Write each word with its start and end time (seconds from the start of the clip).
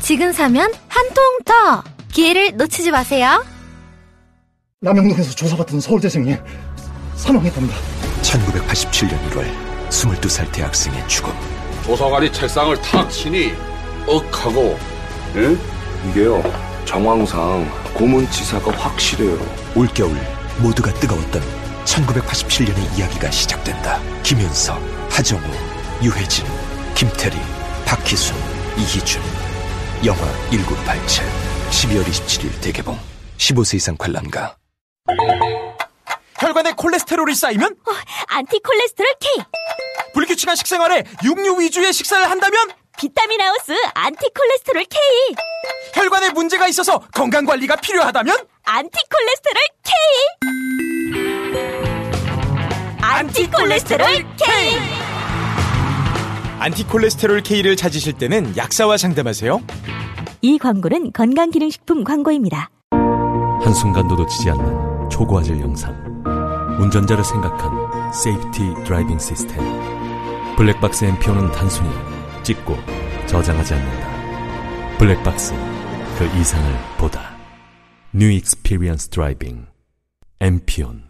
지금 0.00 0.32
사면 0.32 0.72
한 0.88 1.06
통 1.14 1.24
더! 1.44 1.82
기회를 2.12 2.56
놓치지 2.56 2.90
마세요. 2.90 3.44
남영동에서 4.80 5.30
조사받던 5.32 5.80
서울대생이 5.80 6.36
사망했답니다. 7.16 7.76
1987년 8.22 9.30
1월 9.30 9.46
22살 9.90 10.50
대학생의 10.52 11.06
죽음 11.08 11.32
조사관이 11.84 12.32
책상을 12.32 12.76
탁 12.82 13.08
치니 13.10 13.52
억하고 14.06 14.78
예? 15.36 15.56
이게요 16.08 16.42
정황상 16.84 17.70
고문치사가 17.94 18.70
확실해요 18.72 19.38
올겨울 19.74 20.16
모두가 20.58 20.92
뜨거웠던 20.94 21.40
1987년의 21.84 22.98
이야기가 22.98 23.30
시작된다 23.30 24.00
김윤석, 24.22 24.80
하정우, 25.10 25.42
유해진, 26.02 26.44
김태리, 26.94 27.36
박희순, 27.86 28.36
이희준 28.78 29.22
영화 30.04 30.20
1987 30.50 31.26
12월 31.70 32.04
27일 32.04 32.60
대개봉 32.62 32.98
15세 33.38 33.74
이상 33.76 33.96
관람가. 33.96 34.56
혈관에 36.40 36.72
콜레스테롤이 36.72 37.34
쌓이면? 37.34 37.76
안티 38.28 38.60
콜레스테롤 38.60 39.14
K. 39.20 39.44
불규칙한 40.14 40.56
식생활에 40.56 41.04
육류 41.24 41.60
위주의 41.60 41.92
식사를 41.92 42.28
한다면? 42.30 42.58
비타민 42.98 43.40
하우스 43.40 43.72
안티 43.94 44.28
콜레스테롤 44.34 44.84
K. 44.84 45.00
혈관에 45.94 46.30
문제가 46.30 46.66
있어서 46.68 46.98
건강 47.14 47.44
관리가 47.44 47.76
필요하다면? 47.76 48.46
안티 48.64 48.98
콜레스테롤 49.10 49.62
K. 49.84 49.92
안티 53.02 53.46
콜레스테롤 53.50 54.06
K. 54.36 54.78
안티 56.58 56.84
콜레스테롤 56.84 57.42
K를 57.42 57.76
찾으실 57.76 58.14
때는 58.14 58.56
약사와 58.56 58.96
상담하세요. 58.96 59.60
이 60.42 60.58
광고는 60.58 61.12
건강기능식품 61.12 62.04
광고입니다. 62.04 62.70
한순간도 63.62 64.16
놓치지 64.16 64.50
않는 64.50 65.08
초고화질 65.10 65.60
영상. 65.60 65.94
운전자를 66.78 67.24
생각한 67.24 68.12
safety 68.12 68.84
driving 68.84 69.18
시스템. 69.18 69.64
블랙박스 70.56 71.04
엠피오는 71.04 71.50
단순히 71.52 71.88
찍고 72.42 72.76
저장하지 73.26 73.74
않는다. 73.74 74.98
블랙박스, 74.98 75.54
그 76.18 76.24
이상을 76.38 76.72
보다. 76.98 77.36
뉴 78.12 78.30
익스피리언스 78.30 79.08
드라이빙. 79.08 79.66
엠피온. 80.40 81.05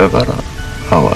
가 0.00 0.08
가라 0.08 0.34
하와이 0.88 1.14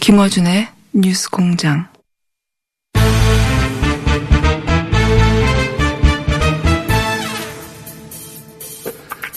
김어준의 0.00 0.68
뉴스 0.94 1.28
공장. 1.28 1.86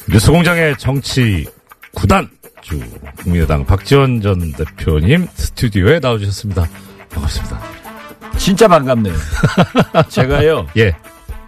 뉴스공장의 0.07 0.77
정치 0.77 1.45
구단 1.93 2.29
주 2.61 2.79
국민의당 3.17 3.65
박지원 3.65 4.21
전 4.21 4.53
대표님 4.53 5.27
스튜디오에 5.33 5.99
나와주셨습니다. 5.99 6.69
반갑습니다. 7.09 7.61
진짜 8.37 8.67
반갑네요. 8.69 9.15
제가요. 10.07 10.67
예. 10.77 10.95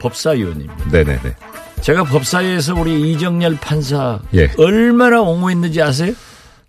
법사위원입니다. 0.01 0.85
네네네. 0.91 1.50
제가 1.81 2.03
법사위에서 2.03 2.75
우리 2.75 3.11
이정열 3.11 3.57
판사 3.59 4.19
예. 4.35 4.51
얼마나 4.57 5.21
옹호했는지 5.21 5.81
아세요? 5.81 6.13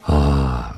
아, 0.05 0.73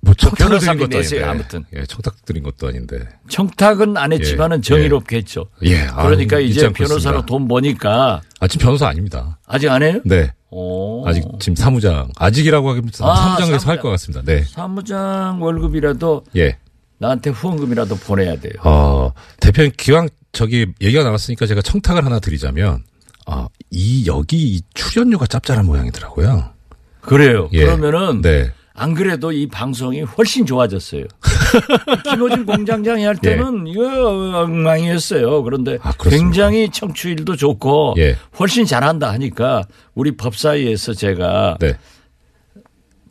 뭐 0.00 0.14
청탁 0.14 0.38
드린 0.38 0.48
변호사비 0.48 0.78
것도 0.78 0.96
아닌데. 0.98 1.24
아무튼. 1.24 1.64
예, 1.74 1.84
청탁 1.86 2.24
드린 2.24 2.42
것도 2.42 2.68
아닌데. 2.68 3.00
청탁은 3.28 3.96
안 3.98 4.12
했지만은 4.12 4.58
예, 4.58 4.60
정의롭게 4.62 5.16
했죠. 5.18 5.46
예. 5.64 5.82
아, 5.82 6.04
그러니까 6.04 6.38
잊지 6.38 6.52
이제 6.52 6.68
변호사로. 6.70 7.26
돈 7.26 7.46
버니까 7.48 8.22
아, 8.40 8.48
지금 8.48 8.64
변호사 8.64 8.88
아닙니다. 8.88 9.38
아직 9.46 9.68
안 9.68 9.82
해요? 9.82 10.00
네. 10.04 10.32
오. 10.50 11.06
아직 11.06 11.22
지금 11.38 11.54
사무장. 11.54 12.10
아직이라고 12.16 12.70
하기보다 12.70 13.06
아, 13.06 13.14
사무장에서 13.14 13.52
할 13.52 13.58
사무장. 13.60 13.82
것 13.82 13.90
같습니다. 13.90 14.22
네. 14.24 14.42
사무장 14.44 15.42
월급이라도 15.42 16.24
예. 16.36 16.56
나한테 16.98 17.28
후원금이라도 17.30 17.96
보내야 17.96 18.36
돼요. 18.40 18.54
어, 18.64 19.12
대표님 19.40 19.72
기왕 19.76 20.08
저기 20.32 20.66
얘기가 20.80 21.02
나왔으니까 21.04 21.44
제가 21.46 21.60
청탁을 21.60 22.04
하나 22.06 22.18
드리자면, 22.20 22.84
아, 23.26 23.48
이, 23.70 24.06
여기 24.06 24.36
이 24.36 24.62
출연료가 24.74 25.26
짭짤한 25.26 25.66
모양이더라고요. 25.66 26.50
그래요. 27.00 27.48
예. 27.52 27.64
그러면은 27.64 28.22
네. 28.22 28.50
안 28.72 28.94
그래도 28.94 29.32
이 29.32 29.46
방송이 29.46 30.02
훨씬 30.02 30.44
좋아졌어요. 30.44 31.04
김호준 32.10 32.44
공장장이 32.44 33.04
할 33.04 33.16
때는 33.16 33.66
이거 33.66 34.42
엉망이었어요. 34.42 35.42
그런데 35.42 35.78
굉장히 36.02 36.68
청취율도 36.70 37.36
좋고 37.36 37.94
예. 37.96 38.16
훨씬 38.38 38.66
잘한다 38.66 39.10
하니까 39.12 39.64
우리 39.94 40.14
법사위에서 40.16 40.92
제가 40.92 41.56
네. 41.58 41.78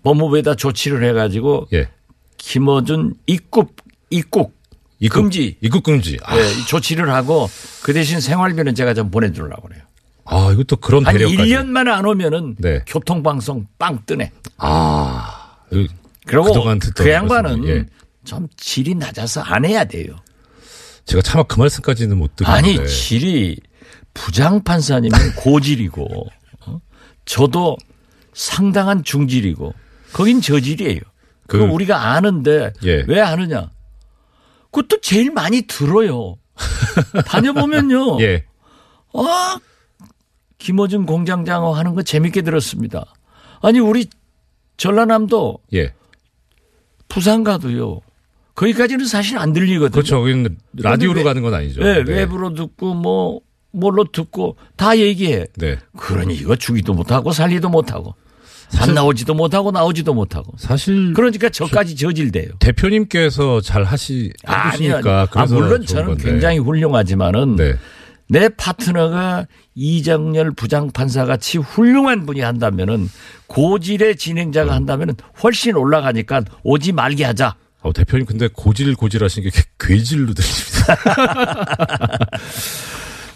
법무부에다 0.04 0.56
조치를 0.56 1.04
해가지고 1.04 1.68
예. 1.74 1.90
김어준 2.38 3.16
입국 3.26 3.76
입국 4.12 4.54
입국, 5.00 5.22
금지 5.24 5.58
입국 5.62 5.84
금지. 5.84 6.20
아, 6.24 6.38
예, 6.38 6.42
이 6.42 6.66
조치를 6.68 7.10
하고 7.10 7.50
그 7.82 7.92
대신 7.92 8.20
생활비는 8.20 8.76
제가 8.76 8.94
좀 8.94 9.10
보내주려고 9.10 9.68
그래요. 9.68 9.82
아, 10.26 10.50
이것도 10.52 10.78
그런 10.78 11.06
한 11.06 11.14
배려까지. 11.14 11.38
1년 11.52 11.68
만에 11.68 11.92
안 11.92 12.06
오면은 12.06 12.56
네. 12.58 12.82
교통방송 12.88 13.68
빵 13.78 14.00
뜨네. 14.06 14.32
아. 14.58 15.58
그- 15.70 15.88
그리고 16.26 16.52
그 16.96 17.10
양반은 17.12 17.68
예. 17.68 17.86
좀 18.24 18.48
질이 18.58 18.96
낮아서 18.96 19.42
안 19.42 19.64
해야 19.66 19.84
돼요. 19.86 20.16
제가 21.06 21.22
차마 21.22 21.44
그 21.44 21.60
말씀까지는 21.60 22.18
못 22.18 22.36
드리는데. 22.36 22.58
아니 22.80 22.88
질이 22.88 23.60
부장판사님은 24.16 25.18
고질이고 25.38 26.28
어? 26.66 26.82
저도 27.26 27.78
상당한 28.34 29.04
중질이고 29.04 29.74
거긴 30.14 30.42
저질이에요. 30.42 31.02
그- 31.48 31.60
우리가 31.60 32.14
아는데 32.14 32.74
예. 32.84 33.04
왜 33.08 33.22
아느냐? 33.22 33.70
그것도 34.72 35.02
제일 35.02 35.32
많이 35.32 35.62
들어요. 35.68 36.38
다녀보면요. 37.28 38.20
예. 38.22 38.46
아, 39.14 39.60
김어준 40.58 41.06
공장장어 41.06 41.74
하는 41.74 41.94
거 41.96 42.02
재밌게 42.04 42.42
들었습니다. 42.42 43.06
아니 43.62 43.80
우리 43.80 44.08
전라남도 44.78 45.60
예. 45.74 45.94
부산 47.08 47.44
가도요. 47.44 48.02
거기까지는 48.56 49.06
사실 49.06 49.38
안 49.38 49.54
들리거든요. 49.54 49.90
그렇죠. 49.92 50.20
거기는 50.20 50.58
라디오로 50.78 51.20
왜- 51.20 51.24
가는 51.24 51.42
건 51.42 51.54
아니죠. 51.54 51.82
네, 51.82 52.04
네. 52.04 52.14
외부로 52.14 52.54
듣고 52.54 52.94
뭐 52.94 53.42
뭘로 53.72 54.06
듣고 54.06 54.56
다 54.78 54.98
얘기해. 54.98 55.48
네. 55.58 55.78
그러니 55.98 56.36
이거 56.36 56.56
주기도 56.56 56.94
못하고 56.94 57.32
살리도 57.34 57.68
못하고 57.70 58.16
안 58.80 58.94
나오지도 58.94 59.34
못하고 59.34 59.72
나오지도 59.72 60.14
못하고. 60.14 60.54
사실 60.58 61.14
그러니까 61.14 61.50
저까지 61.50 61.96
저질돼요. 61.98 62.52
대표님께서 62.60 63.60
잘 63.62 63.84
하시 63.84 64.32
아니요. 64.46 64.70
해주시니까 64.96 65.28
아, 65.34 65.46
물론 65.48 65.86
저는 65.86 66.06
건데. 66.08 66.24
네. 66.24 66.32
굉장히 66.32 66.58
훌륭하지만은 66.60 67.58
내 68.28 68.50
파트너가 68.50 69.48
이정열 69.76 70.52
부장판사 70.52 71.26
같이 71.26 71.58
훌륭한 71.58 72.26
분이 72.26 72.42
한다면은 72.42 73.10
고질의 73.48 74.16
진행자가 74.18 74.74
한다면은 74.74 75.16
훨씬 75.44 75.76
올라가니까 75.76 76.44
오지 76.64 76.92
말게 76.92 77.24
하자. 77.24 77.56
어, 77.82 77.94
대표님 77.94 78.26
근데 78.26 78.48
고질 78.52 78.96
고질 78.96 79.24
하신 79.24 79.44
게 79.44 79.52
괴질로 79.80 80.34
들립니다. 80.34 80.96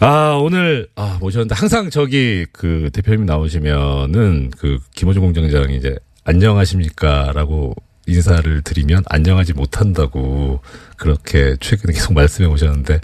아, 0.02 0.32
오늘, 0.40 0.88
아, 0.96 1.18
모셨는데, 1.20 1.54
항상 1.54 1.90
저기, 1.90 2.46
그, 2.52 2.88
대표님 2.90 3.26
나오시면은, 3.26 4.50
그, 4.56 4.78
김호중 4.94 5.22
공장장이 5.22 5.76
이제, 5.76 5.94
안녕하십니까? 6.24 7.32
라고 7.34 7.74
인사를 8.06 8.62
드리면, 8.62 9.04
안녕하지 9.10 9.52
못한다고, 9.52 10.60
그렇게 10.96 11.54
최근에 11.60 11.92
계속 11.92 12.14
말씀해 12.14 12.48
오셨는데, 12.48 13.00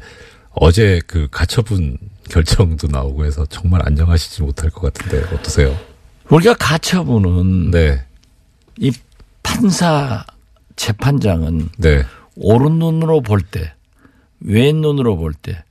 어제 0.57 1.01
그, 1.07 1.29
가처분 1.31 1.99
결정도 2.29 2.89
나오고 2.89 3.25
해서, 3.25 3.47
정말 3.47 3.83
안녕하시지 3.85 4.43
못할 4.43 4.71
것 4.71 4.93
같은데, 4.93 5.23
어떠세요? 5.35 5.77
우리가 6.29 6.55
가처분은, 6.55 7.71
네. 7.71 8.05
이 8.79 8.91
판사, 9.43 10.25
재판장은, 10.77 11.69
네. 11.79 12.05
오른 12.37 12.79
눈으로 12.79 13.21
볼 13.21 13.41
때, 13.41 13.73
왼 14.41 14.81
눈으로 14.81 15.17
볼 15.17 15.35
때, 15.35 15.63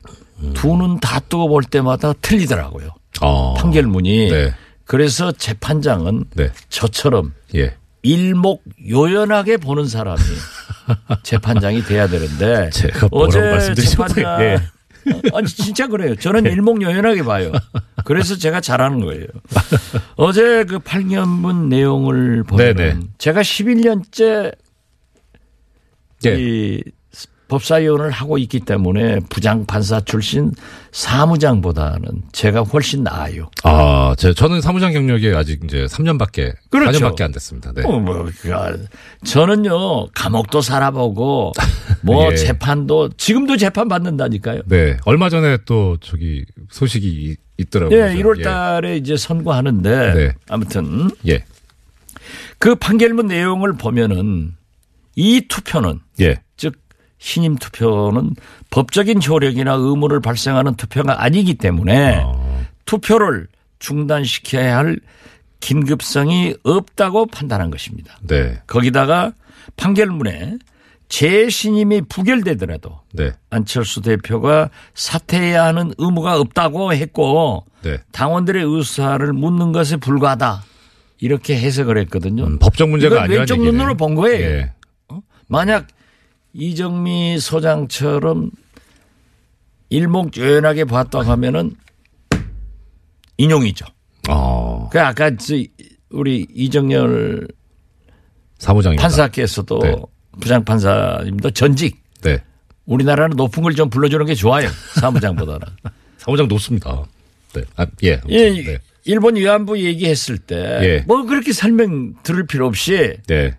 두눈 0.53 0.99
다 0.99 1.19
뜨고 1.19 1.47
볼 1.47 1.63
때마다 1.63 2.13
틀리더라고요. 2.13 2.89
어. 3.21 3.53
판결문이. 3.55 4.29
네. 4.29 4.53
그래서 4.85 5.31
재판장은 5.31 6.25
네. 6.35 6.51
저처럼 6.69 7.33
예. 7.55 7.75
일목요연하게 8.03 9.57
보는 9.57 9.87
사람이 9.87 10.21
재판장이 11.23 11.83
돼야 11.85 12.07
되는데 12.07 12.69
제가 12.71 13.07
뭐라고 13.09 13.23
어제 13.23 13.39
말씀드리지 13.39 13.91
재판장 13.91 14.41
예. 14.41 14.61
아니 15.33 15.47
진짜 15.47 15.87
그래요. 15.87 16.15
저는 16.15 16.45
일목요연하게 16.45 17.23
봐요. 17.23 17.51
그래서 18.03 18.35
제가 18.35 18.61
잘하는 18.61 19.01
거예요. 19.01 19.27
어제 20.15 20.63
그 20.65 20.79
판결문 20.79 21.69
내용을 21.69 22.43
보면 22.43 22.75
네네. 22.75 22.99
제가 23.17 23.41
11년째 23.41 24.55
예. 26.25 26.35
이 26.39 26.83
법사위원을 27.47 28.09
하고 28.11 28.37
있기 28.37 28.61
때문에 28.61 29.19
부장 29.29 29.65
판사 29.65 29.99
출신 30.01 30.51
사무장보다는 30.91 32.23
제가 32.31 32.61
훨씬 32.63 33.03
나아요. 33.03 33.49
아, 33.63 34.15
제, 34.17 34.33
저는 34.33 34.61
사무장 34.61 34.91
경력이 34.93 35.33
아직 35.35 35.63
이제 35.63 35.85
3년밖에, 35.85 36.53
그렇죠. 36.69 36.99
4년밖에 36.99 37.21
안 37.21 37.31
됐습니다. 37.31 37.71
네. 37.73 37.83
어, 37.85 37.99
뭐, 37.99 38.27
그, 38.41 38.53
아, 38.53 38.75
저는요, 39.25 40.07
감옥도 40.13 40.61
살아보고, 40.61 41.53
뭐, 42.01 42.31
예. 42.31 42.35
재판도, 42.35 43.09
지금도 43.17 43.57
재판 43.57 43.87
받는다니까요. 43.87 44.61
네. 44.65 44.97
얼마 45.05 45.29
전에 45.29 45.57
또 45.65 45.97
저기 46.01 46.45
소식이 46.71 47.07
이- 47.07 47.35
있더라고요. 47.57 47.97
예, 47.97 48.13
1월 48.15 48.43
달에 48.43 48.97
이제 48.97 49.15
선고하는데, 49.15 50.13
네. 50.13 50.33
아무튼, 50.49 51.09
예. 51.27 51.43
그 52.59 52.75
판결문 52.75 53.27
내용을 53.27 53.73
보면은, 53.73 54.55
이 55.15 55.41
투표는, 55.47 55.99
예. 56.21 56.35
즉, 56.57 56.73
신임 57.25 57.55
투표는 57.55 58.35
법적인 58.69 59.19
효력이나 59.27 59.73
의무를 59.73 60.19
발생하는 60.19 60.75
투표가 60.75 61.23
아니기 61.23 61.55
때문에 61.55 62.21
어. 62.23 62.63
투표를 62.85 63.47
중단시켜야 63.79 64.77
할 64.77 64.99
긴급성이 65.59 66.53
없다고 66.61 67.25
판단한 67.25 67.71
것입니다. 67.71 68.15
네. 68.21 68.61
거기다가 68.67 69.33
판결문에 69.75 70.59
재신임이 71.09 72.01
부결되더라도 72.01 72.99
네. 73.13 73.31
안철수 73.49 74.01
대표가 74.01 74.69
사퇴해야 74.93 75.65
하는 75.65 75.95
의무가 75.97 76.39
없다고 76.39 76.93
했고 76.93 77.65
네. 77.81 77.97
당원들의 78.11 78.63
의사를 78.63 79.33
묻는 79.33 79.71
것에 79.71 79.97
불과하다 79.97 80.63
이렇게 81.21 81.57
해석을 81.57 81.97
했거든요. 82.01 82.45
음, 82.45 82.59
법적 82.59 82.87
문제가 82.87 83.15
이걸 83.15 83.23
아니라는 83.23 83.39
왼쪽 83.39 83.55
얘기네. 83.55 83.71
눈으로 83.71 83.97
본 83.97 84.13
거예요. 84.13 84.45
예. 84.47 84.73
만약 85.47 85.87
이정미 86.57 87.37
소장처럼 87.39 88.49
일목요연하게 89.89 90.85
봤다고 90.85 91.25
하면은 91.31 91.75
인용이죠. 93.37 93.85
어. 94.29 94.89
그 94.91 95.01
아까 95.01 95.35
저 95.35 95.55
우리 96.09 96.47
이정열 96.53 97.47
사무장입니다. 98.57 99.01
판사께서도 99.01 99.79
네. 99.79 99.95
부장 100.39 100.63
판사님도 100.63 101.51
전직. 101.51 102.01
네. 102.21 102.39
우리나라는 102.85 103.35
높은 103.35 103.61
걸 103.61 103.73
좀 103.73 103.89
불러주는 103.89 104.25
게 104.25 104.33
좋아요. 104.33 104.69
사무장보다는. 104.99 105.59
사무장 106.17 106.47
높습니다. 106.47 107.03
네. 107.53 107.63
아, 107.75 107.85
예. 108.03 108.21
예, 108.29 108.49
네. 108.63 108.77
일본 109.03 109.35
위안부 109.35 109.77
얘기했을 109.79 110.37
때 110.37 110.55
예. 110.83 111.03
뭐 111.05 111.23
그렇게 111.25 111.51
설명 111.51 112.13
들을 112.23 112.47
필요 112.47 112.65
없이 112.65 113.17
네. 113.27 113.55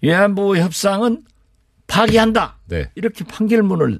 위안부 0.00 0.56
협상은 0.58 1.22
파기한다. 1.86 2.58
네. 2.66 2.90
이렇게 2.94 3.24
판결문을 3.24 3.98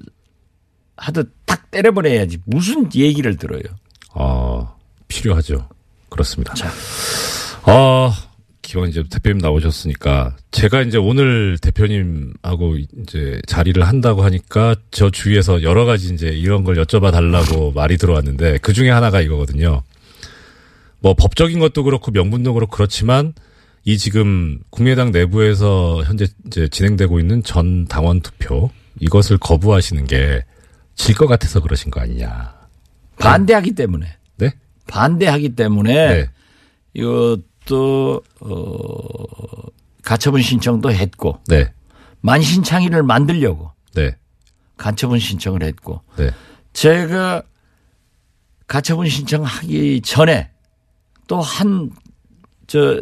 하듯 0.97 1.31
딱 1.45 1.71
때려버려야지 1.71 2.39
무슨 2.45 2.89
얘기를 2.93 3.35
들어요. 3.37 3.61
어, 4.13 4.77
필요하죠. 5.07 5.69
그렇습니다. 6.09 6.53
어, 7.63 8.11
기왕 8.61 8.89
이제 8.89 9.03
대표님 9.09 9.37
나오셨으니까 9.37 10.35
제가 10.51 10.81
이제 10.81 10.97
오늘 10.97 11.57
대표님하고 11.61 12.77
이제 13.01 13.39
자리를 13.47 13.81
한다고 13.81 14.23
하니까 14.23 14.75
저 14.91 15.09
주위에서 15.09 15.63
여러 15.63 15.85
가지 15.85 16.13
이제 16.13 16.27
이런 16.27 16.63
걸 16.63 16.75
여쭤봐 16.75 17.11
달라고 17.11 17.71
말이 17.75 17.97
들어왔는데 17.97 18.57
그 18.57 18.73
중에 18.73 18.89
하나가 18.89 19.21
이거거든요. 19.21 19.83
뭐 20.99 21.13
법적인 21.13 21.59
것도 21.59 21.83
그렇고 21.83 22.11
명분도 22.11 22.53
그렇고 22.53 22.75
그렇지만 22.75 23.33
이 23.87 23.97
지금 23.97 24.59
국민의당 24.69 25.11
내부에서 25.13 26.03
현재 26.03 26.27
이제 26.45 26.67
진행되고 26.67 27.21
있는 27.21 27.41
전 27.41 27.85
당원 27.85 28.19
투표 28.19 28.69
이것을 28.99 29.37
거부하시는 29.37 30.05
게 30.05 30.43
질 30.97 31.15
것 31.15 31.27
같아서 31.27 31.61
그러신 31.61 31.91
거 31.91 32.01
아니냐. 32.01 32.53
반대하기 33.19 33.75
때문에. 33.75 34.17
네? 34.37 34.51
반대하기 34.87 35.49
때문에 35.55 35.93
네. 35.93 36.29
이것도 36.95 38.21
어 38.41 39.69
가처분 40.03 40.41
신청도 40.41 40.91
했고 40.91 41.39
네. 41.47 41.71
만신창이를 42.21 43.03
만들려고 43.03 43.71
네. 43.93 44.17
가처분 44.75 45.19
신청을 45.19 45.61
했고 45.63 46.01
네. 46.17 46.31
제가 46.73 47.43
가처분 48.65 49.07
신청하기 49.07 50.01
전에 50.01 50.49
또 51.27 51.39
한 51.39 51.91
저 52.65 53.01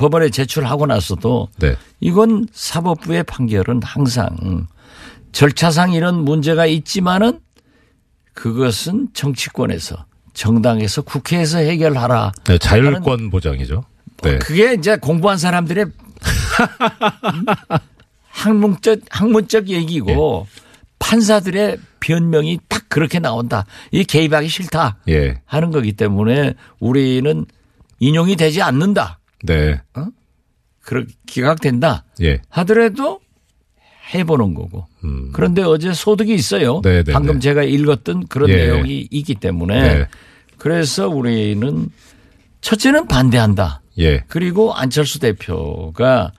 법원에 0.00 0.30
제출하고 0.30 0.86
나서도 0.86 1.48
네. 1.58 1.76
이건 2.00 2.46
사법부의 2.52 3.24
판결은 3.24 3.82
항상 3.82 4.66
절차상 5.32 5.92
이런 5.92 6.24
문제가 6.24 6.64
있지만은 6.64 7.40
그것은 8.32 9.08
정치권에서 9.12 10.06
정당에서 10.32 11.02
국회에서 11.02 11.58
해결하라. 11.58 12.32
네, 12.44 12.56
자율권 12.56 13.28
보장이죠. 13.28 13.84
네. 14.22 14.38
그게 14.38 14.72
이제 14.72 14.96
공부한 14.96 15.36
사람들의 15.36 15.84
학문적 18.30 19.00
학문적 19.10 19.68
얘기고 19.68 20.46
판사들의 20.98 21.76
변명이 22.00 22.58
딱 22.68 22.84
그렇게 22.88 23.18
나온다. 23.18 23.66
이 23.90 24.04
개입하기 24.04 24.48
싫다 24.48 24.96
예. 25.10 25.42
하는 25.44 25.70
거기 25.70 25.92
때문에 25.92 26.54
우리는 26.78 27.44
인용이 27.98 28.36
되지 28.36 28.62
않는다. 28.62 29.19
네. 29.44 29.80
그렇게 30.80 31.12
기각된다 31.26 32.04
예. 32.22 32.40
하더라도 32.48 33.20
해보는 34.14 34.54
거고. 34.54 34.86
음. 35.04 35.30
그런데 35.32 35.62
어제 35.62 35.92
소득이 35.92 36.34
있어요. 36.34 36.80
네, 36.82 37.02
네, 37.02 37.12
방금 37.12 37.34
네. 37.34 37.40
제가 37.40 37.62
읽었던 37.62 38.26
그런 38.26 38.50
예. 38.50 38.56
내용이 38.56 39.08
있기 39.10 39.36
때문에 39.36 39.98
네. 39.98 40.08
그래서 40.58 41.08
우리는 41.08 41.88
첫째는 42.60 43.06
반대한다. 43.06 43.82
예. 43.98 44.24
그리고 44.28 44.74
안철수 44.74 45.18
대표가 45.20 46.32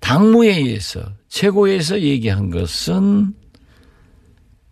당무회의에서 0.00 1.02
최고위에서 1.28 2.00
얘기한 2.00 2.50
것은 2.50 3.34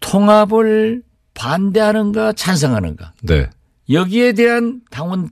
통합을 0.01 1.03
반대하는가 1.35 2.33
찬성하는가 2.33 3.13
네. 3.23 3.51
여기에 3.91 4.33
대한 4.33 4.81
당원 4.91 5.29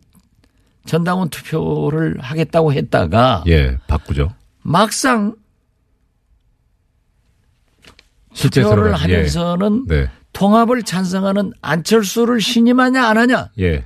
전당원 0.86 1.30
투표를 1.30 2.20
하겠다고 2.20 2.72
했다가 2.72 3.44
예. 3.48 3.78
바꾸죠. 3.86 4.34
막상 4.62 5.34
실제적으로 8.32 8.82
투표를 8.82 8.94
하면서는 8.96 9.86
네. 9.86 10.10
통합을 10.32 10.82
찬성하는 10.82 11.52
안철수를 11.62 12.40
신임하냐 12.40 13.06
안 13.06 13.18
하냐 13.18 13.50
예. 13.60 13.84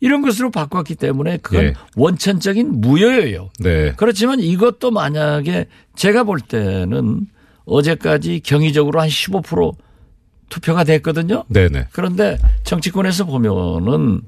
이런 0.00 0.20
것으로 0.22 0.50
바꿨기 0.50 0.96
때문에 0.96 1.38
그건 1.38 1.64
예. 1.64 1.74
원천적인 1.96 2.80
무효예요. 2.80 3.50
네. 3.60 3.92
그렇지만 3.96 4.40
이것도 4.40 4.90
만약에 4.90 5.66
제가 5.94 6.24
볼 6.24 6.40
때는 6.40 7.26
어제까지 7.64 8.40
경의적으로 8.40 9.00
한 9.00 9.08
15% 9.08 9.74
투표가 10.48 10.84
됐거든요. 10.84 11.44
네네. 11.48 11.88
그런데 11.92 12.38
정치권에서 12.64 13.24
보면은 13.24 14.20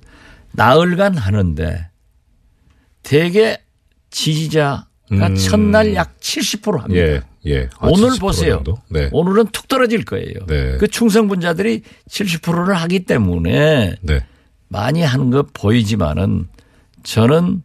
나흘간 0.53 1.17
하는데 1.17 1.89
대개 3.03 3.59
지지자 4.11 4.87
그러니까 5.07 5.29
음. 5.29 5.35
첫날 5.37 5.95
약 5.95 6.19
70% 6.21 6.81
합니다. 6.81 7.01
예, 7.01 7.21
예. 7.47 7.69
아, 7.79 7.89
오늘 7.89 8.11
70% 8.11 8.21
보세요. 8.21 8.63
네. 8.91 9.09
오늘은 9.13 9.47
툭 9.53 9.69
떨어질 9.69 10.05
거예요. 10.05 10.35
네. 10.47 10.77
그 10.77 10.87
충성분자들이 10.87 11.83
70%를 12.09 12.75
하기 12.75 13.05
때문에 13.05 13.97
네. 14.03 14.21
많이 14.69 15.03
하는 15.03 15.31
거 15.31 15.45
보이지만은 15.53 16.49
저는 17.05 17.63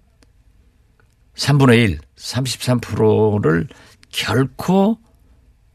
3분의 1.36 1.78
1, 1.80 2.00
33%를 2.18 3.68
결코 4.10 5.00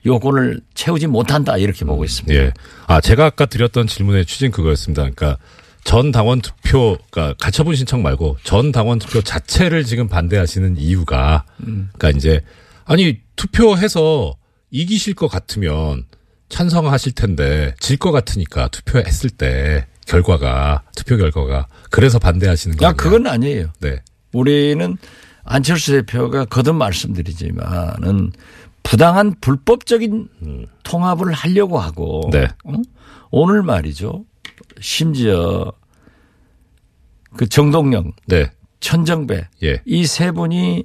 요건을 0.06 0.60
채우지 0.74 1.08
못한다 1.08 1.58
이렇게 1.58 1.84
보고 1.84 2.04
있습니다. 2.04 2.34
예. 2.34 2.52
아, 2.86 3.00
제가 3.00 3.26
아까 3.26 3.44
드렸던 3.44 3.88
질문의 3.88 4.24
취지는 4.24 4.52
그거였습니다. 4.52 5.02
그러니까 5.02 5.36
전 5.85 6.12
당원 6.12 6.40
투표, 6.40 6.99
그러니까 7.11 7.35
가처분 7.42 7.75
신청 7.75 8.02
말고 8.02 8.37
전 8.44 8.73
당원 8.73 8.99
투표 8.99 9.23
자체를 9.23 9.85
지금 9.85 10.08
반대하시는 10.08 10.76
이유가, 10.76 11.44
음. 11.66 11.90
그러니까 11.97 12.16
이제 12.18 12.40
아니 12.85 13.18
투표해서 13.37 14.35
이기실 14.70 15.14
것 15.14 15.28
같으면 15.28 16.04
찬성하실 16.50 17.12
텐데 17.12 17.75
질 17.80 17.99
것 17.99 18.12
같으니까 18.12 18.68
투표했을 18.68 19.30
때 19.30 19.87
결과가 20.06 20.82
투표 20.97 21.16
결과가 21.16 21.66
그래서 21.90 22.18
반대하시는 22.18 22.76
야, 22.76 22.92
거예요. 22.92 22.97
그건 22.97 23.26
아니에요. 23.26 23.70
네. 23.80 24.02
우리는 24.32 24.97
안철수 25.44 25.92
대표가 25.92 26.44
거듭 26.47 26.75
말씀드리지만은 26.76 28.32
부당한 28.82 29.35
불법적인 29.40 30.28
통합을 30.82 31.32
하려고 31.32 31.78
하고 31.78 32.28
네. 32.32 32.49
어? 32.64 32.73
오늘 33.30 33.62
말이죠. 33.62 34.25
심지어 34.80 35.73
그 37.37 37.49
정동영, 37.49 38.12
네. 38.26 38.50
천정배 38.80 39.49
예. 39.64 39.82
이세 39.85 40.32
분이 40.32 40.85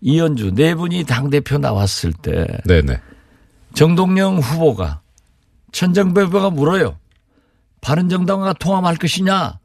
이현주 0.00 0.54
네 0.54 0.74
분이 0.74 1.04
당 1.04 1.30
대표 1.30 1.58
나왔을 1.58 2.12
때 2.12 2.46
네네. 2.66 3.00
정동영 3.74 4.38
후보가 4.38 5.00
천정배 5.72 6.22
후보가 6.22 6.50
물어요. 6.50 6.98
바른정당과 7.80 8.54
통합할 8.54 8.96
것이냐? 8.96 9.58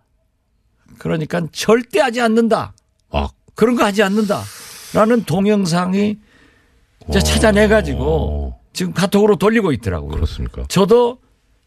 그러니까 0.97 1.41
절대 1.51 1.99
하지 1.99 2.21
않는다. 2.21 2.73
아. 3.11 3.29
그런 3.55 3.75
거 3.75 3.83
하지 3.85 4.01
않는다. 4.03 4.41
라는 4.93 5.23
동영상이 5.23 6.17
찾아내가지고 7.11 8.55
지금 8.73 8.93
카톡으로 8.93 9.35
돌리고 9.35 9.71
있더라고요. 9.73 10.11
그렇습니까? 10.11 10.65
저도 10.67 11.19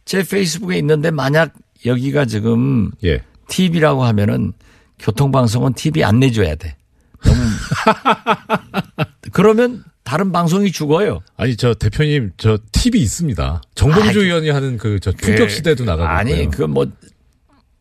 제 0.05 0.23
페이스북에 0.23 0.79
있는데 0.79 1.11
만약 1.11 1.53
여기가 1.87 2.25
지금 2.27 2.91
예. 3.05 3.23
TV라고 3.49 4.05
하면은 4.05 4.53
교통방송은 4.99 5.75
TV 5.75 6.05
안 6.05 6.21
내줘야 6.21 6.55
돼. 6.55 6.77
너무 7.25 7.39
그러면 9.33 9.85
다른 10.05 10.33
방송이 10.33 10.73
죽어요. 10.73 11.21
아니 11.37 11.57
저 11.57 11.75
대표님 11.75 12.33
저 12.37 12.59
TV 12.73 13.01
있습니다. 13.03 13.63
정봉주 13.75 14.21
아, 14.21 14.23
의원이 14.23 14.51
하는 14.51 14.77
그저 14.77 15.13
품격 15.13 15.51
시대도 15.51 15.85
나가고 15.85 16.09
아니 16.09 16.43
있고요. 16.43 16.67
그뭐 16.67 16.87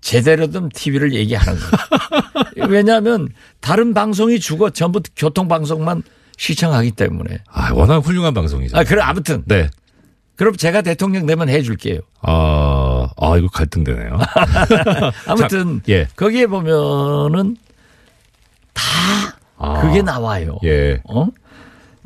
제대로 0.01 0.49
된 0.49 0.69
TV를 0.69 1.13
얘기하는 1.13 1.59
거예요. 1.59 2.69
왜냐하면 2.69 3.29
다른 3.59 3.93
방송이 3.93 4.39
죽어 4.39 4.69
전부 4.69 5.01
교통 5.15 5.47
방송만 5.47 6.03
시청하기 6.37 6.91
때문에. 6.91 7.39
아 7.47 7.73
워낙 7.73 7.97
훌륭한 7.97 8.33
방송이죠. 8.33 8.77
아 8.77 8.83
그래 8.83 9.01
아무튼 9.01 9.43
네. 9.45 9.69
그럼 10.39 10.55
제가 10.55 10.81
대통령 10.81 11.25
되면 11.25 11.49
해줄게요. 11.49 11.99
아, 12.21 13.09
아 13.17 13.37
이거 13.37 13.47
갈등되네요. 13.49 14.17
아무튼 15.27 15.81
자, 15.85 15.91
예. 15.93 16.07
거기에 16.15 16.47
보면은 16.47 17.57
다 18.73 18.83
아, 19.57 19.81
그게 19.81 20.01
나와요. 20.01 20.57
예. 20.63 21.01
어? 21.03 21.27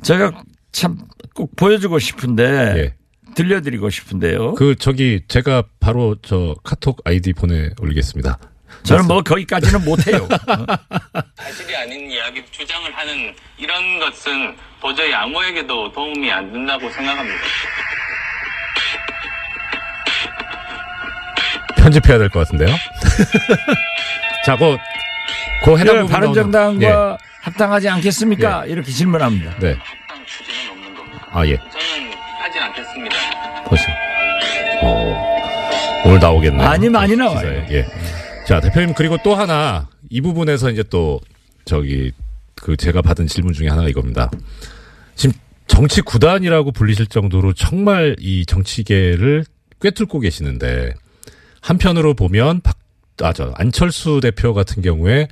제가 0.01 0.43
참 0.71 0.97
꼭 1.33 1.55
보여주고 1.55 1.99
싶은데 1.99 2.43
예. 2.77 2.93
들려드리고 3.35 3.89
싶은데요. 3.89 4.53
그 4.53 4.75
저기 4.75 5.21
제가 5.27 5.63
바로 5.79 6.15
저 6.21 6.55
카톡 6.63 7.01
아이디 7.05 7.33
보내 7.33 7.69
올리겠습니다. 7.81 8.37
저는 8.83 9.07
뭐 9.07 9.21
거기까지는 9.23 9.83
못해요. 9.83 10.27
사실이 11.37 11.75
아닌 11.75 12.11
이야기 12.11 12.43
주장을 12.51 12.91
하는 12.95 13.33
이런 13.57 13.99
것은 13.99 14.55
도저히 14.81 15.13
아무에게도 15.13 15.91
도움이 15.93 16.31
안 16.31 16.51
된다고 16.51 16.89
생각합니다. 16.91 17.37
편집해야 21.83 22.17
될 22.17 22.29
것 22.29 22.39
같은데요. 22.39 22.73
자, 24.45 24.55
그, 24.57 24.77
그 25.65 25.77
해당 25.77 26.05
예, 26.05 26.09
바른정당과 26.09 26.87
나오는- 26.87 27.17
합당하지 27.41 27.89
않겠습니까? 27.89 28.65
이렇게 28.67 28.91
질문합니다. 28.91 29.53
예. 29.61 29.67
네. 29.73 29.77
아 31.31 31.45
예. 31.45 31.57
저는 31.57 32.11
하지 32.39 32.59
않겠습니다. 32.59 33.15
보시죠. 33.65 33.91
어, 34.83 36.03
오늘 36.05 36.19
나오겠네요. 36.19 36.61
많이 36.63 36.87
많이 36.89 37.15
나와요. 37.17 37.63
기사에. 37.65 37.67
예. 37.71 37.85
자, 38.47 38.59
대표님 38.61 38.93
그리고 38.93 39.17
또 39.23 39.35
하나 39.35 39.89
이 40.09 40.21
부분에서 40.21 40.69
이제 40.69 40.83
또 40.89 41.19
저기 41.65 42.11
그 42.55 42.77
제가 42.77 43.01
받은 43.01 43.27
질문 43.27 43.53
중에 43.53 43.67
하나가 43.67 43.87
이겁니다. 43.89 44.29
지금 45.15 45.33
정치 45.67 46.01
구단이라고 46.01 46.71
불리실 46.71 47.07
정도로 47.07 47.53
정말 47.53 48.15
이 48.19 48.45
정치계를 48.45 49.43
꿰뚫고 49.81 50.19
계시는데 50.21 50.93
한편으로 51.63 52.13
보면 52.13 52.59
박, 52.61 52.77
아, 53.21 53.31
저, 53.31 53.53
안철수 53.55 54.19
대표 54.21 54.53
같은 54.53 54.83
경우에 54.83 55.29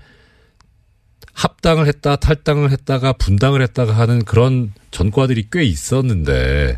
합당을 1.34 1.88
했다, 1.88 2.16
탈당을 2.16 2.72
했다가 2.72 3.14
분당을 3.14 3.62
했다가 3.62 3.94
하는 3.94 4.24
그런 4.24 4.72
전과들이 4.92 5.48
꽤 5.52 5.64
있었는데 5.64 6.78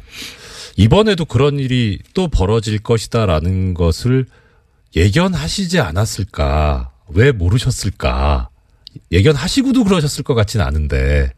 이번에도 0.76 1.26
그런 1.26 1.60
일이 1.60 2.00
또 2.16 2.28
벌어질 2.28 2.80
것이다라는 2.80 3.76
것을 3.76 4.26
예견하시지 4.96 5.80
않았을까? 5.80 6.92
왜 7.10 7.32
모르셨을까? 7.32 8.50
예견하시고도 9.12 9.84
그러셨을 9.84 10.24
것 10.24 10.34
같지는 10.34 10.66
않은데 10.66 11.32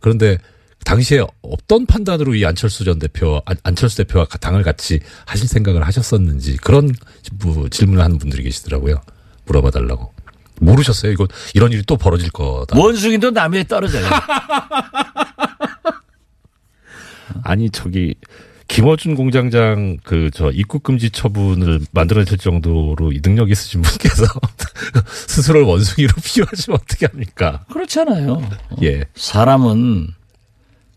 그런데 0.00 0.38
당시에 0.86 1.20
어떤 1.42 1.84
판단으로 1.84 2.36
이 2.36 2.46
안철수 2.46 2.84
전 2.84 3.00
대표, 3.00 3.42
안- 3.44 3.56
안철수 3.64 3.96
대표와 3.96 4.24
당을 4.26 4.62
같이 4.62 5.00
하실 5.26 5.48
생각을 5.48 5.84
하셨었는지 5.84 6.56
그런 6.58 6.92
뭐 7.42 7.68
질문을 7.68 8.04
하는 8.04 8.18
분들이 8.18 8.44
계시더라고요. 8.44 9.00
물어봐 9.46 9.72
달라고. 9.72 10.14
모르셨어요? 10.60 11.10
이거 11.10 11.26
이런 11.54 11.72
일이 11.72 11.82
또 11.86 11.96
벌어질 11.96 12.30
거다. 12.30 12.78
원숭이도 12.78 13.32
남에 13.32 13.64
떨어져요. 13.64 14.06
아니 17.42 17.68
저기 17.70 18.14
김어준 18.68 19.16
공장장 19.16 19.96
그 20.04 20.30
저 20.32 20.52
입국 20.52 20.84
금지 20.84 21.10
처분을 21.10 21.80
만들어낼 21.90 22.26
정도로 22.38 23.10
이 23.12 23.20
능력 23.22 23.50
있으신 23.50 23.82
분께서 23.82 24.24
스스로를 25.26 25.66
원숭이로 25.66 26.12
비유하시면 26.24 26.78
어떻게 26.80 27.06
합니까? 27.06 27.64
그렇잖아요. 27.72 28.48
예. 28.82 29.02
사람은 29.16 30.14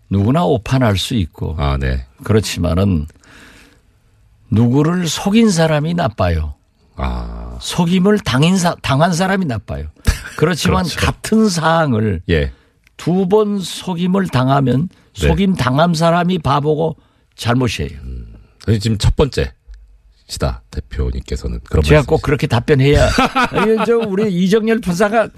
누구나 0.10 0.44
오판할 0.46 0.98
수 0.98 1.14
있고. 1.16 1.56
아, 1.58 1.78
네. 1.78 2.06
그렇지만은 2.24 3.08
누구를 4.50 5.08
속인 5.08 5.52
사람이 5.52 5.94
나빠요. 5.94 6.56
아. 6.96 7.58
속임을 7.62 8.20
당인 8.20 8.58
사, 8.58 8.76
당한 8.82 9.14
사람이 9.14 9.46
나빠요. 9.46 9.88
그렇지만 10.38 10.84
그렇죠. 10.84 11.00
같은 11.06 11.50
사항을 11.50 12.22
예. 12.30 12.52
두번 12.98 13.60
속임을 13.60 14.28
당하면 14.28 14.90
네. 15.20 15.28
속임 15.28 15.54
당한 15.56 15.94
사람이 15.94 16.40
바보고 16.40 16.98
잘못이에요. 17.36 18.00
아니, 18.68 18.80
지금 18.80 18.98
첫 18.98 19.16
번째 19.16 19.54
시다 20.28 20.62
대표님께서는 20.72 21.60
그런 21.70 21.84
제가 21.84 22.00
말씀. 22.00 22.08
꼭 22.08 22.22
그렇게 22.22 22.46
답변해야 22.46 23.08
이게 23.62 23.78
저 23.86 23.98
우리 23.98 24.32
이정열 24.32 24.80
부사가 24.80 25.30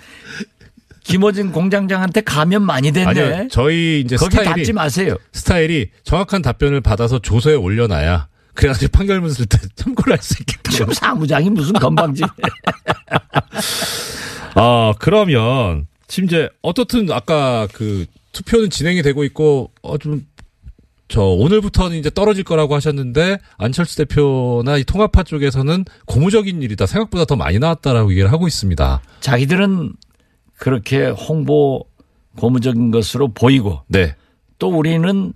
김어진 1.03 1.51
공장장한테 1.51 2.21
가면 2.21 2.61
많이 2.63 2.91
됐네. 2.91 3.07
아니요. 3.09 3.47
저희 3.51 4.01
이제 4.01 4.15
거기 4.15 4.31
스타일이 4.35 4.49
닫지 4.61 4.73
마세요. 4.73 5.15
스타일이 5.33 5.89
정확한 6.03 6.41
답변을 6.41 6.81
받아서 6.81 7.19
조서에 7.19 7.55
올려놔야 7.55 8.27
그래가지고 8.53 8.91
판결문 8.91 9.31
쓸 9.31 9.45
때 9.45 9.57
참고를 9.75 10.13
할 10.13 10.21
수 10.21 10.35
있게끔. 10.41 10.71
지금 10.71 10.93
사무장이 10.93 11.49
무슨 11.49 11.73
건방지. 11.73 12.23
아, 14.55 14.93
그러면 14.99 15.87
이제 16.23 16.49
어떻든 16.61 17.09
아까 17.11 17.67
그 17.73 18.05
투표는 18.33 18.69
진행이 18.69 19.01
되고 19.01 19.23
있고 19.23 19.71
어좀 19.81 20.25
저 21.07 21.21
오늘부터는 21.21 21.97
이제 21.97 22.09
떨어질 22.09 22.43
거라고 22.43 22.75
하셨는데 22.75 23.37
안철수 23.57 23.97
대표나 23.97 24.77
이 24.77 24.83
통합파 24.83 25.23
쪽에서는 25.23 25.85
고무적인 26.05 26.61
일이다 26.61 26.85
생각보다 26.85 27.25
더 27.25 27.35
많이 27.35 27.59
나왔다라고 27.59 28.11
얘기를 28.11 28.31
하고 28.31 28.47
있습니다. 28.47 29.01
자기들은 29.21 29.93
그렇게 30.61 31.07
홍보 31.07 31.87
고무적인 32.37 32.91
것으로 32.91 33.29
보이고 33.29 33.81
네. 33.87 34.15
또 34.59 34.69
우리는 34.69 35.33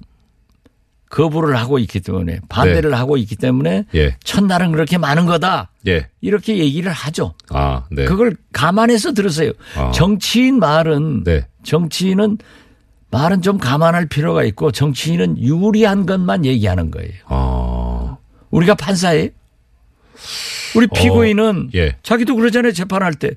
거부를 1.09 1.57
하고 1.57 1.79
있기 1.79 1.99
때문에 1.99 2.41
반대를 2.47 2.93
하고 2.93 3.17
있기 3.17 3.35
때문에 3.35 3.85
예. 3.95 4.17
첫날은 4.23 4.71
그렇게 4.71 4.99
많은 4.99 5.25
거다. 5.25 5.71
예. 5.87 6.09
이렇게 6.21 6.59
얘기를 6.59 6.91
하죠. 6.91 7.33
아, 7.49 7.85
네. 7.89 8.05
그걸 8.05 8.35
감안해서 8.53 9.13
들으세요. 9.13 9.51
아. 9.75 9.89
정치인 9.89 10.59
말은 10.59 11.23
네. 11.23 11.47
정치인은 11.63 12.37
말은 13.09 13.41
좀 13.41 13.57
감안할 13.57 14.05
필요가 14.05 14.43
있고 14.43 14.71
정치인은 14.71 15.39
유리한 15.39 16.05
것만 16.05 16.45
얘기하는 16.45 16.91
거예요. 16.91 17.13
아. 17.25 18.17
우리가 18.51 18.75
판사예요. 18.75 19.29
우리 20.75 20.85
피고인은 20.85 21.69
어, 21.69 21.69
예. 21.73 21.95
자기도 22.03 22.35
그러잖아요. 22.35 22.73
재판할 22.73 23.15
때. 23.15 23.31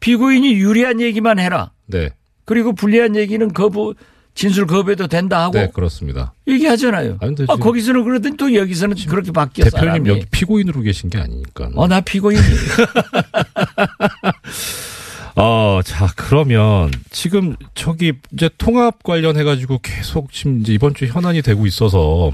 피고인이 0.00 0.52
유리한 0.54 1.00
얘기만 1.00 1.38
해라. 1.38 1.70
네. 1.86 2.10
그리고 2.44 2.72
불리한 2.74 3.16
얘기는 3.16 3.52
거부 3.52 3.94
진술 4.34 4.66
거부해도 4.66 5.06
된다 5.08 5.42
하고 5.42 5.58
네, 5.58 5.68
그렇습니다. 5.72 6.32
얘기하잖아요. 6.48 7.18
아, 7.48 7.56
거기서는 7.56 8.04
그러더니 8.04 8.36
또 8.36 8.54
여기서는 8.54 8.96
그렇게 9.08 9.32
바뀌어 9.32 9.64
대표님 9.64 9.86
사람이. 9.88 10.08
여기 10.08 10.24
피고인으로 10.30 10.80
계신 10.82 11.10
게 11.10 11.18
아니니까. 11.18 11.70
어, 11.74 11.86
나 11.88 12.00
피고인이에요. 12.00 12.46
어, 15.36 15.80
자, 15.84 16.08
그러면 16.16 16.90
지금 17.10 17.56
저기 17.74 18.12
이제 18.32 18.48
통합 18.58 19.02
관련해가지고 19.02 19.78
계속 19.82 20.32
지금 20.32 20.60
이제 20.60 20.72
이번 20.72 20.94
주 20.94 21.06
현안이 21.06 21.42
되고 21.42 21.66
있어서 21.66 22.32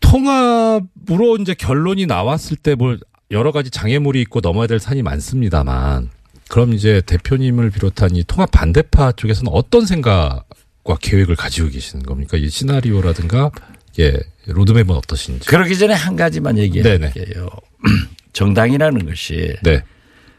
통합으로 0.00 1.36
이제 1.40 1.54
결론이 1.54 2.06
나왔을 2.06 2.56
때 2.56 2.74
뭘 2.74 2.98
여러 3.30 3.52
가지 3.52 3.70
장애물이 3.70 4.20
있고 4.22 4.40
넘어야 4.40 4.66
될 4.66 4.78
산이 4.78 5.02
많습니다만 5.02 6.10
그럼 6.48 6.72
이제 6.72 7.02
대표님을 7.04 7.70
비롯한 7.70 8.14
이 8.14 8.22
통합 8.24 8.50
반대파 8.52 9.12
쪽에서는 9.12 9.50
어떤 9.52 9.84
생각과 9.84 10.96
계획을 11.00 11.34
가지고 11.34 11.70
계시는 11.70 12.04
겁니까? 12.04 12.36
이 12.36 12.48
시나리오라든가 12.48 13.50
예, 13.98 14.16
로드맵은 14.46 14.90
어떠신지. 14.90 15.48
그러기 15.48 15.76
전에 15.78 15.94
한 15.94 16.16
가지만. 16.16 16.58
얘기할게요. 16.58 17.48
정당이라는 18.32 19.06
것이 19.06 19.56
네. 19.62 19.82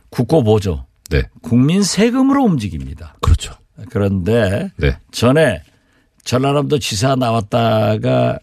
국고 0.09 0.43
보조, 0.43 0.85
네. 1.09 1.23
국민 1.41 1.81
세금으로 1.83 2.43
움직입니다. 2.43 3.15
그렇죠. 3.21 3.53
그런데 3.89 4.69
네. 4.77 4.97
전에 5.11 5.63
전라남도 6.23 6.79
지사 6.79 7.15
나왔다가 7.15 8.39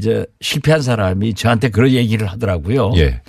이제 0.00 0.24
실패한 0.40 0.80
사람이 0.80 1.34
저한테 1.34 1.68
그런 1.68 1.90
얘기를 1.90 2.26
하더라고요. 2.26 2.92
예. 2.96 3.20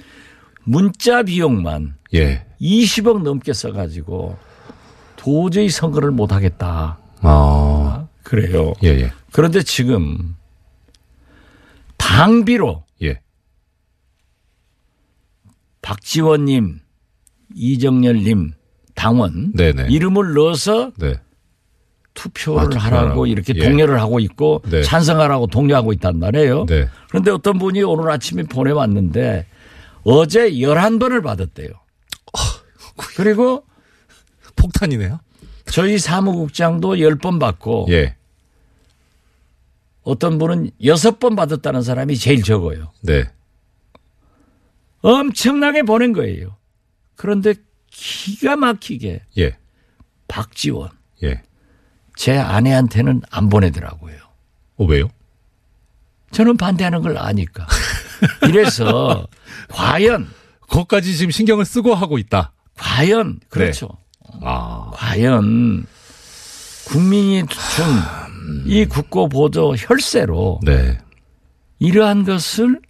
문자 0.64 1.22
비용만 1.22 1.96
예. 2.14 2.46
20억 2.62 3.24
넘게 3.24 3.52
써가지고 3.52 4.38
도저히 5.18 5.68
선거를 5.70 6.12
못 6.12 6.32
하겠다. 6.32 6.98
아. 7.20 8.08
그래요. 8.24 8.72
예, 8.84 8.88
예. 8.88 9.12
그런데 9.34 9.62
지금 9.62 10.38
당비로 11.98 12.86
예. 13.04 13.20
박지원님, 15.82 16.80
이정열님 17.54 18.54
당원 18.96 19.52
네네. 19.54 19.88
이름을 19.90 20.34
넣어서 20.34 20.94
네. 20.98 21.16
투표를 22.14 22.78
아, 22.78 22.82
하라고. 22.82 23.26
이렇게 23.26 23.54
예. 23.56 23.64
독려를 23.64 24.00
하고 24.00 24.20
있고 24.20 24.62
네. 24.70 24.84
찬성하라고 24.84 25.48
독려하고 25.48 25.94
있단 25.94 26.20
말이에요. 26.20 26.66
네. 26.66 26.88
그런데 27.10 27.32
어떤 27.32 27.58
분이 27.58 27.82
오늘 27.84 28.10
아침에 28.12 28.44
보내왔는데 28.44 29.46
어제 30.04 30.52
11번을 30.52 31.24
받았대요. 31.24 31.70
그리고 33.16 33.66
폭탄이네요. 34.56 35.20
저희 35.66 35.98
사무국장도 35.98 36.96
10번 36.96 37.40
받고 37.40 37.88
예. 37.90 38.16
어떤 40.04 40.38
분은 40.38 40.72
6번 40.82 41.36
받았다는 41.36 41.82
사람이 41.82 42.18
제일 42.18 42.44
적어요. 42.44 42.92
네. 43.02 43.26
엄청나게 45.02 45.84
보낸 45.84 46.14
거예요. 46.14 46.58
그런데 47.16 47.54
기가 47.88 48.56
막히게 48.56 49.22
예. 49.38 49.58
박지원 50.28 50.90
예. 51.24 51.42
제 52.16 52.38
아내한테는 52.38 53.22
안 53.30 53.50
보내더라고요. 53.50 54.16
어, 54.78 54.86
왜요? 54.86 55.10
저는 56.32 56.58
반대하는 56.58 57.02
걸 57.02 57.18
아니까. 57.18 57.68
이래서 58.48 59.28
과연 59.70 60.28
그것까지 60.62 61.16
지금 61.16 61.32
신경을 61.32 61.66
쓰고 61.66 61.94
하고 61.96 62.18
있다. 62.18 62.54
과연 62.78 63.40
그렇죠. 63.50 63.90
아. 64.42 64.92
과연 64.94 65.86
국민이 66.88 67.44
준 67.48 68.22
이 68.66 68.86
국고 68.86 69.30
보조 69.30 69.76
혈세로 69.76 70.62
네. 70.64 70.98
이러한 71.80 72.24
것을 72.26 72.82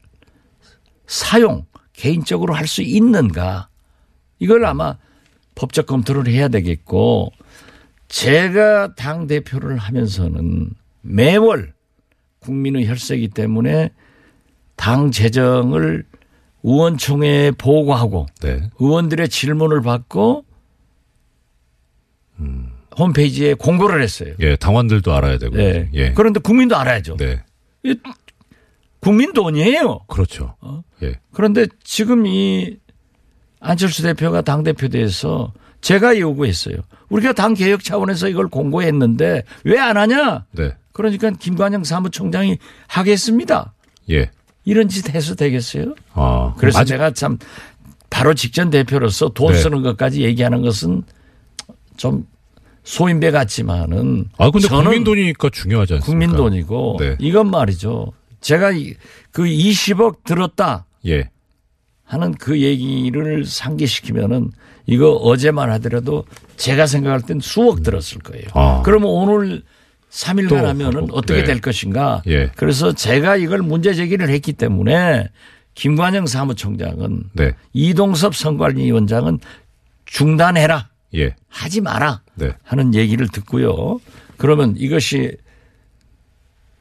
사용 1.08 1.66
개인적으로 1.94 2.54
할 2.54 2.68
수 2.68 2.82
있는가 2.82 3.68
이걸 4.40 4.66
아마 4.66 4.96
법적 5.56 5.86
검토를 5.88 6.28
해야 6.32 6.48
되겠고 6.48 7.34
제가 8.12 8.94
당 8.96 9.26
대표를 9.26 9.78
하면서는 9.78 10.72
매월 11.02 11.74
국민의 12.40 12.86
혈세이기 12.88 13.30
때문에 13.30 13.92
당 14.76 15.12
재정을 15.12 16.06
의원총회에 16.64 17.52
보고하고 17.52 18.26
네. 18.42 18.70
의원들의 18.80 19.30
질문을 19.30 19.82
받고 19.82 20.46
홈페이지에 22.98 23.54
공고를 23.54 24.02
했어요. 24.02 24.34
예, 24.42 24.58
당원들도 24.58 25.14
알아야 25.14 25.38
되고. 25.38 25.58
예. 25.58 25.90
예. 25.94 26.12
그런데 26.12 26.42
국민도 26.42 26.76
알아야죠. 26.76 27.16
네. 27.16 27.42
이 27.84 27.96
국민 29.00 29.32
돈이에요. 29.32 30.00
그렇죠. 30.08 30.56
어? 30.60 30.84
예. 31.02 31.20
그런데 31.32 31.68
지금 31.84 32.28
이 32.28 32.78
안철수 33.62 34.04
대표가 34.04 34.42
당대표 34.42 34.90
돼서 34.90 35.54
제가 35.82 36.18
요구했어요. 36.20 36.78
우리가 37.10 37.34
당 37.34 37.54
개혁 37.54 37.84
차원에서 37.84 38.30
이걸 38.30 38.48
공고했는데 38.48 39.44
왜 39.64 39.78
안 39.80 39.98
하냐? 39.98 40.46
네. 40.52 40.76
그러니까 40.94 41.32
김관영 41.32 41.84
사무총장이 41.84 42.58
하겠습니다. 42.88 43.74
예. 44.10 44.30
이런 44.64 44.88
짓 44.90 45.10
해서 45.10 45.34
되겠어요? 45.36 45.96
아. 46.14 46.54
그래서 46.58 46.80
아직- 46.80 46.94
내가 46.94 47.12
참 47.12 47.38
바로 48.10 48.34
직전 48.34 48.70
대표로서 48.70 49.30
돈 49.30 49.54
네. 49.54 49.58
쓰는 49.60 49.82
것까지 49.82 50.22
얘기하는 50.22 50.62
것은 50.62 51.04
좀 51.98 52.28
소인배 52.84 53.32
같지만은 53.32 54.26
아, 54.38 54.50
근데 54.52 54.68
저는 54.68 54.84
국민 54.84 55.04
돈이니까 55.04 55.50
중요하지 55.52 55.94
않습니까? 55.96 56.06
국민 56.06 56.36
돈이고 56.36 56.98
네. 57.00 57.16
이건 57.20 57.50
말이죠. 57.50 58.12
제가 58.42 58.72
이- 58.72 58.96
그 59.32 59.44
20억 59.44 60.24
들었다 60.24 60.86
예. 61.08 61.30
하는 62.12 62.34
그 62.34 62.60
얘기를 62.60 63.46
상기시키면은 63.46 64.52
이거 64.86 65.12
어제만 65.12 65.72
하더라도 65.72 66.26
제가 66.58 66.86
생각할 66.86 67.22
땐 67.22 67.40
수억 67.40 67.84
들었을 67.84 68.20
거예요. 68.20 68.48
아. 68.54 68.82
그러면 68.84 69.12
오늘 69.12 69.64
3일간 70.10 70.50
또 70.50 70.58
하면은 70.58 71.04
하고, 71.04 71.18
어떻게 71.18 71.40
네. 71.40 71.44
될 71.46 71.62
것인가. 71.62 72.22
예. 72.28 72.52
그래서 72.58 72.92
제가 72.92 73.38
이걸 73.38 73.60
문제 73.60 73.94
제기를 73.94 74.28
했기 74.28 74.52
때문에 74.52 75.30
김관영 75.76 76.28
사무총장은 76.28 77.30
네. 77.32 77.56
이동섭 77.72 78.36
선관위원장은 78.36 79.40
중단해라. 80.04 80.90
예. 81.16 81.36
하지 81.48 81.80
마라. 81.80 82.24
네. 82.36 82.52
하는 82.64 82.94
얘기를 82.94 83.26
듣고요. 83.30 84.02
그러면 84.36 84.76
이것이 84.78 85.38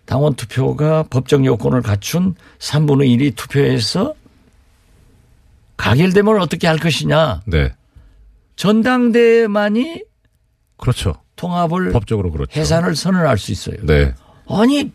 당원 0.07 0.35
투표가 0.35 1.05
법적 1.05 1.45
요건을 1.45 1.83
갖춘 1.83 2.35
3분의 2.59 3.17
1이 3.17 3.37
투표해서 3.37 4.15
가결되면 5.81 6.41
어떻게 6.41 6.67
할 6.67 6.79
것이냐. 6.79 7.43
네. 7.47 7.73
전당대회만이 8.57 10.05
그렇죠. 10.77 11.15
통합을 11.37 11.93
법적으로 11.93 12.31
그렇죠. 12.31 12.59
해산을 12.59 12.95
선언할 12.95 13.39
수 13.39 13.53
있어요. 13.53 13.77
네. 13.83 14.15
아니 14.49 14.93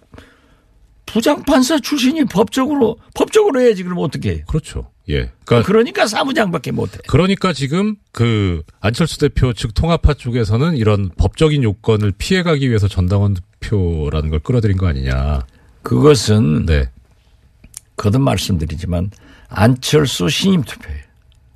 부장판사 1.08 1.80
출신이 1.80 2.26
법적으로 2.26 2.98
법적으로 3.16 3.62
해야지 3.62 3.84
그럼 3.84 4.00
어떻게 4.00 4.36
해요? 4.36 4.44
그렇죠. 4.48 4.92
예. 5.10 5.32
그러니까 5.46 5.68
그러니까 5.68 6.08
사무장밖에 6.08 6.72
못해. 6.72 7.00
그러니까 7.08 7.54
지금 7.54 7.96
그 8.12 8.64
안철수 8.80 9.20
대표 9.20 9.54
측 9.54 9.74
통합파 9.74 10.16
쪽에서는 10.16 10.78
이런 10.78 11.10
법적인 11.18 11.64
요건을 11.64 12.14
피해가기 12.18 12.68
위해서 12.68 12.88
전당원 12.88 13.36
투표라는 13.36 14.30
걸 14.30 14.40
끌어들인 14.40 14.78
거 14.78 14.88
아니냐. 14.88 15.46
그것은 15.84 16.66
네. 16.66 16.90
거듭 17.96 18.22
말씀드리지만 18.22 19.12
안철수 19.50 20.30
신임 20.30 20.64
투표예요. 20.64 21.02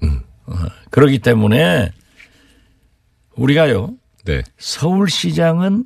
음. 0.04 0.21
어, 0.45 0.54
그렇기 0.91 1.19
때문에 1.19 1.91
우리가요 3.36 3.95
네. 4.25 4.43
서울시장은 4.58 5.86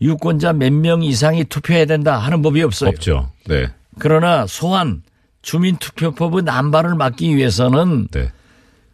유권자 0.00 0.52
몇 0.54 0.72
명 0.72 1.02
이상이 1.02 1.44
투표해야 1.44 1.86
된다 1.86 2.18
하는 2.18 2.42
법이 2.42 2.62
없어요. 2.62 2.90
없죠. 2.90 3.30
네. 3.46 3.68
그러나 3.98 4.46
소환 4.46 5.02
주민투표법의 5.42 6.42
난발을 6.42 6.94
막기 6.94 7.36
위해서는 7.36 8.08
네. 8.10 8.32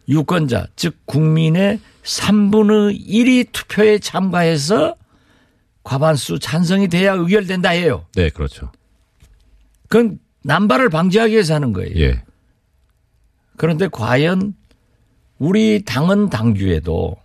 유권자 0.07 0.67
즉 0.75 0.95
국민의 1.05 1.79
3분의 2.03 3.07
1이 3.07 3.51
투표에 3.51 3.99
참가해서 3.99 4.95
과반수 5.83 6.39
찬성이 6.39 6.87
돼야 6.87 7.13
의결된다 7.13 7.69
해요. 7.69 8.05
네, 8.15 8.29
그렇죠. 8.29 8.71
그건 9.87 10.19
난발을 10.43 10.89
방지하기 10.89 11.33
위해서 11.33 11.55
하는 11.55 11.73
거예요. 11.73 11.95
예. 11.99 12.23
그런데 13.61 13.87
과연 13.87 14.55
우리 15.37 15.83
당헌 15.85 16.31
당규에도 16.31 17.15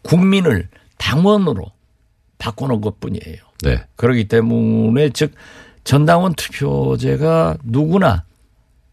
국민을 0.00 0.70
당원으로 0.96 1.70
바꿔놓은 2.38 2.80
것 2.80 2.98
뿐이에요. 2.98 3.36
네. 3.62 3.84
그렇기 3.96 4.26
때문에 4.26 5.10
즉 5.10 5.34
전당원 5.84 6.32
투표제가 6.32 7.58
누구나 7.62 8.24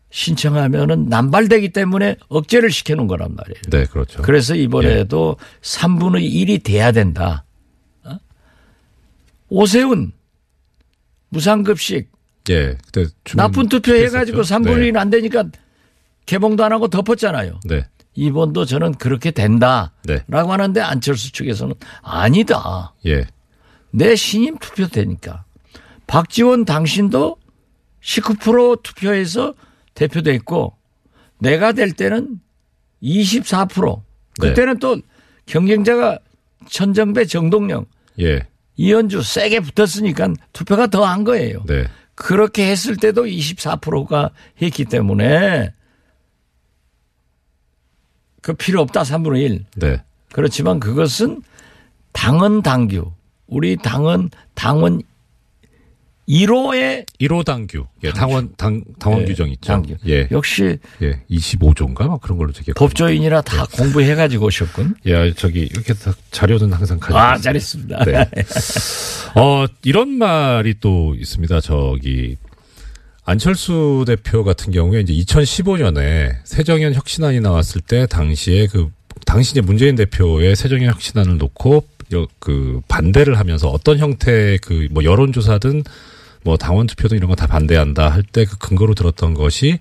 신청하면은 0.09 1.05
남발되기 1.07 1.69
때문에 1.69 2.17
억제를 2.27 2.69
시켜놓은 2.69 3.07
거란 3.07 3.33
말이에요. 3.33 3.61
네, 3.69 3.85
그렇죠. 3.85 4.21
그래서 4.21 4.53
이번에도 4.53 5.37
예. 5.39 5.61
3분의 5.61 6.29
1이 6.29 6.63
돼야 6.65 6.91
된다. 6.91 7.45
어? 8.03 8.17
오세훈 9.47 10.11
무상급식 11.29 12.11
예. 12.49 12.75
그때 12.91 13.05
나쁜 13.37 13.69
투표 13.69 13.95
해가지고 13.95 14.41
3분의 14.41 14.91
1안 14.91 15.09
되니까 15.09 15.45
개봉도 16.25 16.63
안 16.63 16.71
하고 16.71 16.87
덮었잖아요. 16.87 17.59
네. 17.65 17.85
이번도 18.15 18.65
저는 18.65 18.93
그렇게 18.95 19.31
된다라고 19.31 19.91
네. 20.05 20.21
하는데 20.27 20.81
안철수 20.81 21.31
측에서는 21.31 21.73
아니다. 22.01 22.93
예. 23.05 23.25
내 23.91 24.15
신임 24.15 24.57
투표 24.57 24.87
되니까 24.87 25.45
박지원 26.07 26.65
당신도 26.65 27.37
19% 28.03 28.83
투표해서 28.83 29.53
대표됐고 29.95 30.75
내가 31.39 31.71
될 31.71 31.91
때는 31.91 32.39
24% 33.01 34.01
그때는 34.39 34.73
네. 34.73 34.79
또 34.79 34.97
경쟁자가 35.45 36.19
천정배 36.69 37.25
정동영 37.25 37.85
예. 38.19 38.47
이현주 38.75 39.21
세게 39.21 39.59
붙었으니까 39.59 40.33
투표가 40.53 40.87
더 40.87 41.05
한 41.05 41.23
거예요. 41.23 41.63
네. 41.67 41.85
그렇게 42.15 42.69
했을 42.69 42.95
때도 42.95 43.25
24%가 43.25 44.29
했기 44.61 44.85
때문에 44.85 45.73
그 48.43 48.53
필요 48.53 48.81
없다 48.81 49.01
3분의 49.01 49.41
1. 49.41 49.65
네. 49.77 50.01
그렇지만 50.31 50.79
그것은 50.79 51.41
당헌 52.11 52.61
당규 52.61 53.11
우리 53.47 53.77
당헌 53.77 54.29
당원 54.53 55.01
1호의 56.27 57.05
1호 57.19 57.45
당규. 57.45 57.85
예, 58.03 58.11
당원 58.11 58.53
당 58.55 58.83
당원 58.99 59.21
예, 59.21 59.25
규정 59.25 59.49
있죠. 59.49 59.73
당규. 59.73 59.95
예. 60.07 60.27
역시 60.31 60.77
예, 61.01 61.21
25조인가 61.29 62.07
막 62.07 62.21
그런 62.21 62.37
걸로 62.37 62.51
되게 62.51 62.73
법조인이라 62.73 63.41
다 63.41 63.65
네. 63.65 63.77
공부해 63.77 64.15
가지고 64.15 64.45
오셨군. 64.45 64.95
예, 65.07 65.33
저기 65.33 65.61
이렇게 65.61 65.93
자료는 66.31 66.71
항상 66.71 66.99
가지고 66.99 67.19
아, 67.19 67.37
잘했습니다. 67.37 68.05
네. 68.05 68.29
어, 69.35 69.65
이런 69.83 70.09
말이 70.09 70.75
또 70.79 71.15
있습니다. 71.15 71.61
저기 71.61 72.37
안철수 73.25 74.03
대표 74.05 74.43
같은 74.43 74.71
경우에 74.73 74.99
이제 75.01 75.13
2015년에 75.13 76.35
새정연 76.43 76.93
혁신안이 76.93 77.39
나왔을 77.39 77.81
때 77.81 78.05
당시에 78.05 78.67
그 78.67 78.89
당시 79.25 79.51
이제 79.51 79.61
문재인 79.61 79.95
대표의 79.95 80.55
새정연 80.55 80.89
혁신안을 80.91 81.37
놓고 81.37 81.85
그 82.39 82.81
반대를 82.87 83.39
하면서 83.39 83.69
어떤 83.69 83.97
형태의 83.97 84.57
그 84.59 84.87
뭐 84.91 85.03
여론조사든 85.03 85.83
뭐 86.43 86.57
당원 86.57 86.85
투표든 86.87 87.17
이런 87.17 87.29
거 87.29 87.35
다 87.35 87.47
반대한다 87.47 88.09
할 88.09 88.23
때 88.23 88.45
그 88.45 88.57
근거로 88.57 88.93
들었던 88.93 89.33
것이 89.33 89.79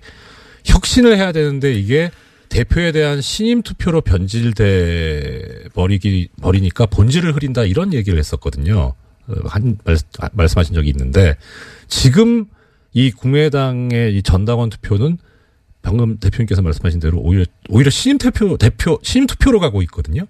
혁신을 0.65 1.17
해야 1.17 1.31
되는데 1.33 1.73
이게 1.73 2.09
대표에 2.49 2.91
대한 2.93 3.19
신임 3.21 3.61
투표로 3.61 4.01
변질돼 4.01 5.69
버리기 5.73 6.29
버리니까 6.41 6.85
본질을 6.85 7.35
흐린다 7.35 7.63
이런 7.65 7.93
얘기를 7.93 8.17
했었거든요. 8.17 8.93
어, 9.27 9.33
한 9.45 9.77
말, 9.83 9.97
말씀하신 10.31 10.73
적이 10.75 10.89
있는데 10.89 11.35
지금 11.87 12.45
이 12.93 13.11
국민의당의 13.11 14.15
이 14.15 14.23
전당원 14.23 14.69
투표는 14.69 15.17
방금 15.81 16.17
대표님께서 16.17 16.61
말씀하신 16.61 16.99
대로 16.99 17.19
오히려 17.19 17.45
오히려 17.69 17.89
신임 17.89 18.17
대표 18.17 18.57
대표 18.57 18.99
신임 19.03 19.27
투표로 19.27 19.59
가고 19.59 19.81
있거든요. 19.83 20.25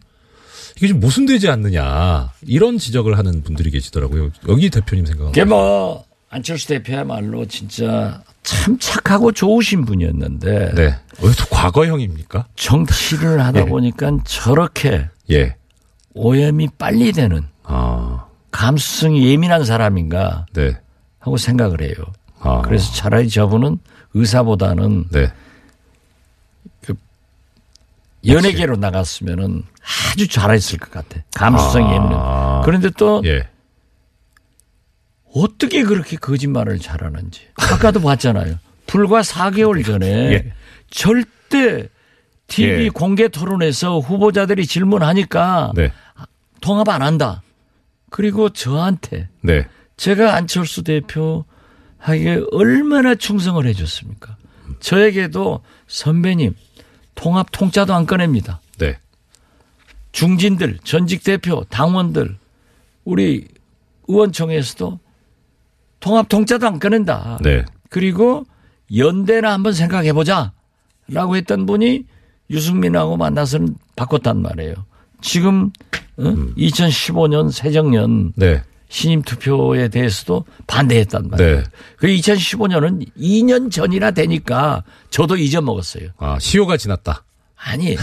이게 0.78 0.88
좀 0.88 0.99
모순되지 0.99 1.49
않느냐 1.49 2.32
이런 2.41 2.78
지적을 2.78 3.17
하는 3.17 3.43
분들이 3.43 3.69
계시더라고요. 3.69 4.32
여기 4.49 4.69
대표님 4.69 5.06
생각은? 5.06 5.30
이게 5.32 5.43
뭐 5.43 6.06
안철수 6.30 6.67
대표야말로 6.69 7.45
진짜 7.45 8.23
참 8.41 8.78
착하고 8.80 9.32
좋으신 9.32 9.86
분이었는데. 9.86 10.73
네. 10.73 10.88
어, 10.88 11.21
또 11.21 11.45
과거형입니까? 11.52 12.47
정치를 12.56 13.39
하다 13.39 13.62
예. 13.62 13.65
보니까 13.65 14.17
저렇게 14.26 15.10
예. 15.30 15.56
오염이 16.15 16.69
빨리 16.78 17.12
되는 17.12 17.43
아. 17.63 18.26
감수성이 18.52 19.30
예민한 19.30 19.63
사람인가 19.63 20.47
네. 20.54 20.76
하고 21.19 21.38
생각을 21.38 21.82
해요. 21.82 21.93
아. 22.43 22.62
그래서 22.62 22.93
차라리 22.93 23.29
저분은 23.29 23.79
의사보다는 24.13 25.06
네. 25.12 25.32
그 26.82 26.93
연예계로 28.25 28.75
나갔으면은 28.77 29.63
아주 30.12 30.27
잘했을 30.27 30.79
것 30.79 30.91
같아. 30.91 31.21
감수성이 31.36 31.86
아. 31.86 31.93
예민해. 31.95 32.15
그런데 32.65 32.89
또 32.97 33.21
예. 33.25 33.47
어떻게 35.36 35.84
그렇게 35.84 36.15
거짓말을 36.17 36.79
잘하는지. 36.79 37.41
아까도 37.56 37.99
봤잖아요. 38.01 38.60
불과 38.86 39.21
4개월 39.21 39.84
전에 39.86 40.08
예. 40.34 40.53
절대 40.89 41.89
TV 42.47 42.86
예. 42.86 42.89
공개 42.89 43.27
토론에서 43.29 43.99
후보자들이 43.99 44.67
질문하니까 44.67 45.71
네. 45.75 45.91
통합 46.62 46.89
안 46.89 47.01
한다. 47.01 47.41
그리고 48.12 48.49
저한테 48.49 49.29
네. 49.41 49.65
제가 49.97 50.36
안철수 50.36 50.84
대표 50.84 51.45
하기에 52.04 52.44
얼마나 52.52 53.16
충성을 53.16 53.66
해줬습니까? 53.66 54.36
저에게도 54.82 55.62
선배님 55.88 56.54
통합 57.16 57.48
통짜도 57.52 57.94
안 57.94 58.06
꺼냅니다. 58.06 58.60
네. 58.78 58.98
중진들, 60.12 60.80
전직 60.84 61.24
대표, 61.24 61.63
당원들, 61.70 62.36
우리 63.06 63.48
의원총회에서도 64.08 65.00
통합 66.02 66.28
통짜도 66.28 66.68
안 66.68 66.80
꺼낸다. 66.80 67.39
네. 67.42 67.63
그리고 67.89 68.46
연대나 68.94 69.54
한번 69.54 69.72
생각해 69.74 70.12
보자. 70.12 70.52
라고 71.08 71.36
했던 71.36 71.66
분이 71.66 72.06
유승민하고 72.50 73.18
만나서는 73.18 73.76
바꿨단 73.96 74.42
말이에요. 74.42 74.74
지금 75.22 75.72
어? 76.18 76.24
음. 76.24 76.54
2015년 76.56 77.52
새정년 77.52 78.34
네. 78.36 78.62
신임 78.89 79.22
투표에 79.24 79.88
대해서도 79.88 80.46
반대했단 80.67 81.30
말이에요. 81.30 81.58
네. 81.58 81.63
그 81.98 82.08
2015년은 82.08 83.08
2년 83.17 83.72
전이나 83.72 84.12
되니까 84.12 84.84
저도 85.10 85.38
잊어먹었어요. 85.38 86.10
아, 86.17 86.38
시효가 86.39 86.78
지났다. 86.78 87.24
아니 87.56 87.96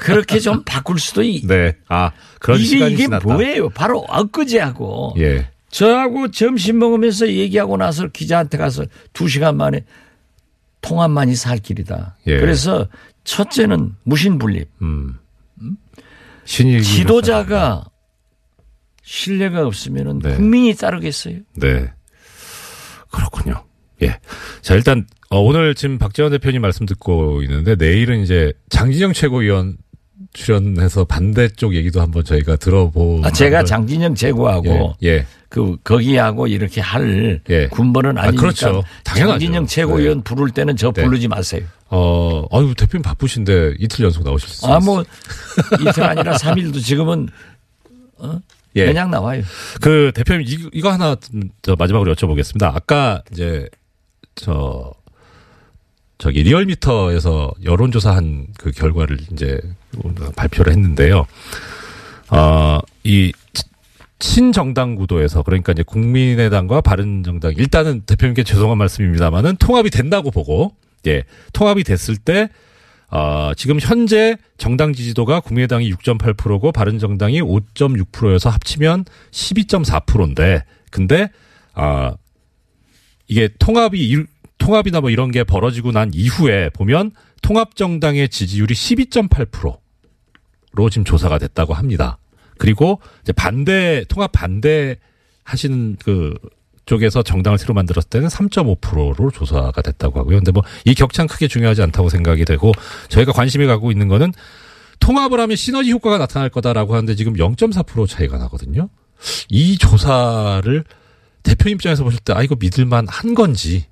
그렇게 0.00 0.38
좀 0.38 0.62
바꿀 0.64 0.98
수도 0.98 1.22
있. 1.22 1.44
네. 1.46 1.76
아 1.88 2.12
그런 2.38 2.58
이게 2.60 2.68
시간이 2.68 2.94
이게 2.94 3.02
지났다. 3.04 3.24
뭐예요? 3.24 3.68
바로 3.70 4.04
엊그제하고 4.08 5.14
예. 5.18 5.50
저하고 5.70 6.30
점심 6.30 6.78
먹으면서 6.78 7.28
얘기하고 7.28 7.76
나서 7.76 8.06
기자한테 8.08 8.56
가서 8.56 8.84
두 9.12 9.28
시간 9.28 9.56
만에 9.56 9.84
통합만이 10.80 11.34
살 11.34 11.58
길이다. 11.58 12.16
예. 12.28 12.38
그래서 12.38 12.86
첫째는 13.24 13.96
무신분립. 14.04 14.68
음. 14.82 15.18
신이 16.44 16.82
지도자가 16.82 17.84
신뢰가 19.08 19.66
없으면 19.66 20.18
네. 20.18 20.34
국민이 20.34 20.74
따르겠어요. 20.74 21.36
네. 21.56 21.90
그렇군요. 23.10 23.64
예. 24.02 24.18
자, 24.60 24.74
일단, 24.74 25.06
어, 25.30 25.40
오늘 25.40 25.74
지금 25.74 25.96
박재원 25.96 26.30
대표님 26.30 26.60
말씀 26.60 26.84
듣고 26.84 27.42
있는데, 27.42 27.74
내일은 27.74 28.20
이제 28.20 28.52
장진영 28.68 29.14
최고위원 29.14 29.78
출연해서 30.34 31.06
반대쪽 31.06 31.74
얘기도 31.74 32.02
한번 32.02 32.22
저희가 32.22 32.56
들어보. 32.56 33.22
아, 33.24 33.30
제가 33.30 33.64
장진영 33.64 34.14
최고하고. 34.14 34.94
예. 35.02 35.08
예. 35.08 35.26
그, 35.48 35.78
거기하고 35.82 36.46
이렇게 36.46 36.82
할. 36.82 37.40
예. 37.48 37.66
군번은 37.68 38.18
아니니까. 38.18 38.38
아, 38.38 38.40
그렇죠. 38.40 38.84
당연하죠. 39.04 39.32
장진영 39.32 39.66
최고위원 39.66 40.18
네. 40.18 40.24
부를 40.24 40.50
때는 40.50 40.76
저 40.76 40.92
네. 40.92 41.02
부르지 41.02 41.28
마세요. 41.28 41.62
어, 41.88 42.44
아유, 42.52 42.74
대표님 42.76 43.02
바쁘신데 43.02 43.76
이틀 43.78 44.04
연속 44.04 44.22
나오실 44.22 44.50
수 44.50 44.66
있어요. 44.66 44.74
아, 44.74 44.80
뭐, 44.80 45.02
이틀 45.80 46.02
아니라 46.02 46.36
3일도 46.36 46.82
지금은, 46.84 47.30
어? 48.18 48.38
예. 48.76 48.86
그냥 48.86 49.10
나와요. 49.10 49.42
그 49.80 50.12
대표님 50.14 50.46
이거, 50.72 50.90
하나 50.90 51.16
저 51.62 51.76
마지막으로 51.76 52.14
여쭤보겠습니다. 52.14 52.74
아까 52.74 53.22
이제 53.32 53.68
저 54.34 54.92
저기 56.18 56.42
리얼미터에서 56.42 57.52
여론조사한 57.64 58.48
그 58.58 58.70
결과를 58.72 59.18
이제 59.32 59.60
발표를 60.36 60.72
했는데요. 60.72 61.26
어, 62.30 62.78
이 63.04 63.32
친정당 64.18 64.96
구도에서 64.96 65.42
그러니까 65.42 65.72
이제 65.72 65.84
국민의당과 65.84 66.80
바른정당 66.80 67.54
일단은 67.56 68.02
대표님께 68.02 68.42
죄송한 68.42 68.76
말씀입니다만은 68.76 69.56
통합이 69.56 69.90
된다고 69.90 70.30
보고 70.30 70.74
예 71.06 71.22
통합이 71.52 71.84
됐을 71.84 72.16
때 72.16 72.48
어, 73.10 73.52
지금 73.56 73.78
현재 73.80 74.36
정당 74.58 74.92
지지도가 74.92 75.40
국민의당이 75.40 75.90
6.8%고 75.94 76.72
바른정당이 76.72 77.40
5.6%여서 77.40 78.50
합치면 78.50 79.06
12.4%인데 79.30 80.64
근데 80.90 81.30
아 81.72 82.14
이게 83.26 83.48
통합이 83.58 84.26
통합이나 84.58 85.00
뭐 85.00 85.10
이런 85.10 85.30
게 85.30 85.44
벌어지고 85.44 85.92
난 85.92 86.10
이후에 86.12 86.70
보면 86.70 87.12
통합정당의 87.42 88.28
지지율이 88.28 88.74
12.8%로 88.74 90.90
지금 90.90 91.04
조사가 91.04 91.38
됐다고 91.38 91.74
합니다. 91.74 92.18
그리고 92.58 93.00
이제 93.22 93.32
반대 93.32 94.04
통합 94.08 94.32
반대 94.32 94.96
하시는 95.44 95.96
그 95.96 96.34
쪽에서 96.88 97.22
정당을 97.22 97.58
새로 97.58 97.74
만들었을 97.74 98.08
때는 98.08 98.28
3.5%로 98.28 99.30
조사가 99.30 99.82
됐다고 99.82 100.18
하고요. 100.20 100.38
근데 100.38 100.50
뭐 100.52 100.62
이 100.84 100.94
격차는 100.94 101.28
크게 101.28 101.46
중요하지 101.48 101.82
않다고 101.82 102.08
생각이 102.08 102.44
되고 102.44 102.72
저희가 103.10 103.32
관심이 103.32 103.66
가고 103.66 103.90
있는 103.92 104.08
거는 104.08 104.32
통합을 105.00 105.38
하면 105.40 105.56
시너지 105.56 105.90
효과가 105.92 106.18
나타날 106.18 106.48
거다라고 106.48 106.94
하는데 106.94 107.14
지금 107.14 107.34
0.4% 107.34 108.08
차이가 108.08 108.38
나거든요. 108.38 108.88
이 109.50 109.76
조사를 109.78 110.82
대표 111.42 111.68
입장에서 111.68 112.04
보실 112.04 112.20
때 112.20 112.32
아 112.32 112.42
이거 112.42 112.56
믿을만 112.58 113.06
한 113.08 113.34
건지 113.34 113.86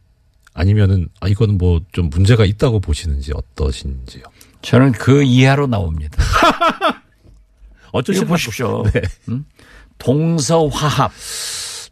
아니면은 0.54 1.08
아 1.20 1.28
이거는 1.28 1.58
뭐 1.58 1.80
좀 1.92 2.08
문제가 2.10 2.44
있다고 2.46 2.80
보시는지 2.80 3.32
어떠신지요? 3.34 4.22
저는 4.62 4.92
그 4.92 5.22
이하로 5.22 5.66
나옵니다. 5.66 6.16
어쩌시 7.92 8.24
보십시오. 8.24 8.82
네. 8.92 9.02
음? 9.28 9.44
동서화합. 9.98 11.12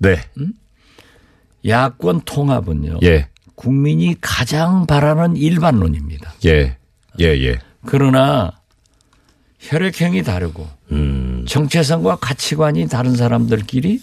네. 0.00 0.20
음? 0.38 0.52
야권 1.66 2.22
통합은요. 2.24 2.98
예. 3.04 3.28
국민이 3.54 4.16
가장 4.20 4.86
바라는 4.86 5.36
일반론입니다. 5.36 6.34
예. 6.46 6.76
예, 7.20 7.24
예. 7.24 7.58
그러나 7.86 8.50
혈액형이 9.60 10.22
다르고 10.22 10.68
음. 10.92 11.44
정체성과 11.48 12.16
가치관이 12.16 12.88
다른 12.88 13.14
사람들끼리 13.16 14.00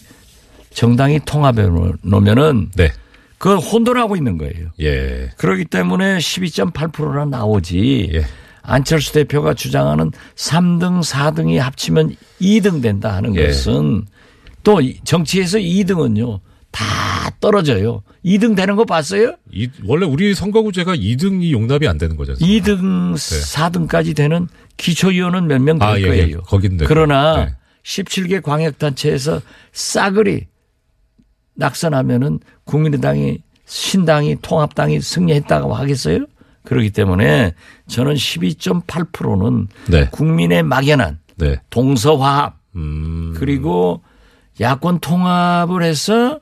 정당이 0.73 1.19
통합해 1.25 1.67
놓으면은 2.03 2.71
네. 2.75 2.91
그걸 3.37 3.57
혼돈하고 3.57 4.15
있는 4.15 4.37
거예요. 4.37 4.69
예. 4.79 5.29
그렇기 5.37 5.65
때문에 5.65 6.17
12.8%나 6.17 7.25
나오지. 7.25 8.09
예. 8.13 8.23
안철수 8.63 9.11
대표가 9.13 9.53
주장하는 9.55 10.11
3등, 10.35 11.01
4등이 11.03 11.57
합치면 11.57 12.15
2등 12.39 12.81
된다 12.81 13.13
하는 13.15 13.35
예. 13.35 13.47
것은 13.47 14.05
또 14.63 14.79
이- 14.79 14.99
정치에서 15.03 15.57
2등은요 15.57 16.39
다 16.71 16.85
떨어져요. 17.41 18.03
2등 18.23 18.55
되는 18.55 18.77
거 18.77 18.85
봤어요? 18.85 19.35
이, 19.51 19.67
원래 19.85 20.05
우리 20.05 20.33
선거구제가 20.33 20.95
2등이 20.95 21.51
용납이 21.51 21.87
안 21.87 21.97
되는 21.97 22.15
거죠. 22.15 22.33
2등, 22.35 23.13
4등까지 23.15 24.15
되는 24.15 24.47
기초위원은 24.77 25.47
몇 25.47 25.61
명될 25.61 25.87
아, 25.87 25.97
예, 25.99 26.03
예. 26.03 26.07
거예요. 26.07 26.41
거긴 26.43 26.77
되고. 26.77 26.87
그러나 26.87 27.45
네. 27.45 27.55
17개 27.83 28.41
광역단체에서 28.41 29.41
싸그리 29.73 30.45
낙선하면은 31.55 32.39
국민의당이 32.65 33.39
신당이 33.65 34.37
통합당이 34.41 35.01
승리했다고 35.01 35.73
하겠어요? 35.73 36.25
그렇기 36.63 36.91
때문에 36.91 37.53
저는 37.87 38.13
12.8%는 38.13 39.67
네. 39.89 40.07
국민의 40.11 40.63
막연한 40.63 41.19
네. 41.37 41.55
동서화합 41.71 42.55
음. 42.75 43.33
그리고 43.35 44.01
야권 44.59 44.99
통합을 44.99 45.83
해서 45.83 46.39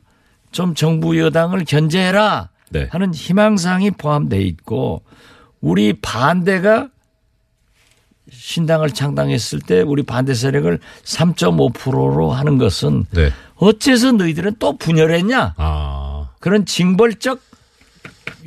좀 0.51 0.75
정부 0.75 1.19
여당을 1.19 1.65
견제해라 1.65 2.49
네. 2.71 2.87
하는 2.91 3.13
희망사항이 3.13 3.91
포함되어 3.91 4.39
있고 4.39 5.03
우리 5.61 5.93
반대가 5.93 6.89
신당을 8.31 8.91
창당했을 8.91 9.59
때 9.59 9.81
우리 9.81 10.03
반대 10.03 10.33
세력을 10.33 10.79
3.5%로 11.03 12.31
하는 12.31 12.57
것은 12.57 13.05
네. 13.11 13.31
어째서 13.55 14.11
너희들은 14.13 14.55
또 14.59 14.77
분열했냐 14.77 15.55
아. 15.57 16.29
그런 16.39 16.65
징벌적 16.65 17.41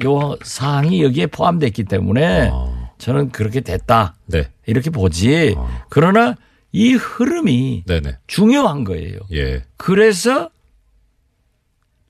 요 0.05 0.37
사항이 0.43 1.03
여기에 1.03 1.27
포함됐기 1.27 1.85
때문에 1.85 2.51
아. 2.53 2.91
저는 2.99 3.31
그렇게 3.31 3.61
됐다 3.61 4.15
네. 4.27 4.49
이렇게 4.67 4.91
보지 4.91 5.57
그러나 5.89 6.37
이 6.71 6.95
흐름이 6.95 7.85
네네. 7.87 8.19
중요한 8.27 8.85
거예요. 8.85 9.19
예. 9.33 9.63
그래서 9.77 10.49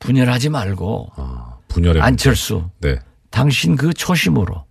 분열하지 0.03 0.49
말고 0.51 1.13
아, 1.17 1.57
분열의 1.69 2.03
안철수. 2.03 2.65
네. 2.81 2.99
당신 3.31 3.77
그 3.77 3.95
초심으로 3.95 4.65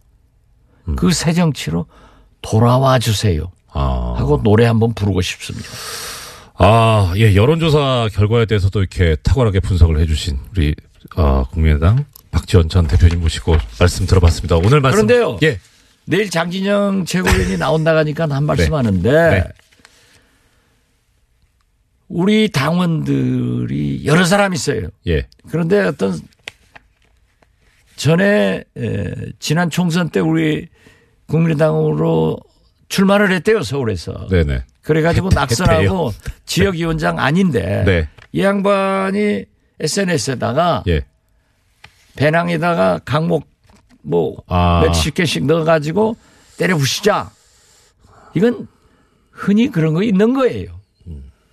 음. 0.88 0.96
그새 0.96 1.34
정치로 1.34 1.86
돌아와 2.42 3.00
주세요 3.00 3.52
아. 3.72 4.14
하고 4.18 4.42
노래 4.44 4.66
한번 4.66 4.94
부르고 4.94 5.22
싶습니다. 5.22 5.68
아, 6.56 7.14
예, 7.18 7.34
여론조사 7.36 8.10
결과에 8.14 8.46
대해서도 8.46 8.80
이렇게 8.82 9.16
탁월하게 9.24 9.62
분석을 9.62 10.00
해주신 10.00 10.38
우리, 10.52 10.76
아, 11.16 11.46
국민의당 11.50 12.06
박지원 12.30 12.70
전 12.70 12.86
대표님 12.86 13.20
모시고 13.22 13.58
말씀 13.80 14.06
들어봤습니다. 14.06 14.58
오늘 14.58 14.80
말씀. 14.80 15.08
그런데요. 15.08 15.40
예. 15.44 15.60
내일 16.06 16.30
장진영 16.30 17.06
최고위원이 17.06 17.58
나온다 17.58 17.96
하니까 17.96 18.28
한 18.30 18.44
말씀 18.44 18.70
네. 18.70 18.76
하는데 18.76 19.12
네. 19.12 19.44
우리 22.14 22.50
당원들이 22.50 24.06
여러 24.06 24.26
사람 24.26 24.54
있어요. 24.54 24.90
예. 25.08 25.28
그런데 25.50 25.80
어떤 25.80 26.20
전에 27.96 28.64
에, 28.78 29.06
지난 29.40 29.70
총선 29.70 30.10
때 30.10 30.20
우리 30.20 30.68
국민의당으로 31.28 32.38
출마를 32.90 33.32
했대요 33.32 33.64
서울에서. 33.64 34.28
네네. 34.28 34.64
그래가지고 34.82 35.28
했- 35.28 35.36
낙선하고. 35.36 36.12
지역위원장 36.46 37.18
아닌데 37.20 37.84
네. 37.88 38.10
이 38.34 38.44
양반이 38.44 39.46
SNS에다가 39.80 40.84
예. 40.88 41.06
배낭에다가 42.18 43.00
강목 43.06 43.48
뭐 44.02 44.44
아. 44.48 44.82
몇십 44.84 45.14
개씩 45.14 45.46
넣어가지고 45.46 46.18
때려 46.58 46.76
부시자. 46.76 47.32
이건 48.34 48.68
흔히 49.32 49.70
그런 49.70 49.94
거 49.94 50.04
있는 50.04 50.34
거예요. 50.34 50.81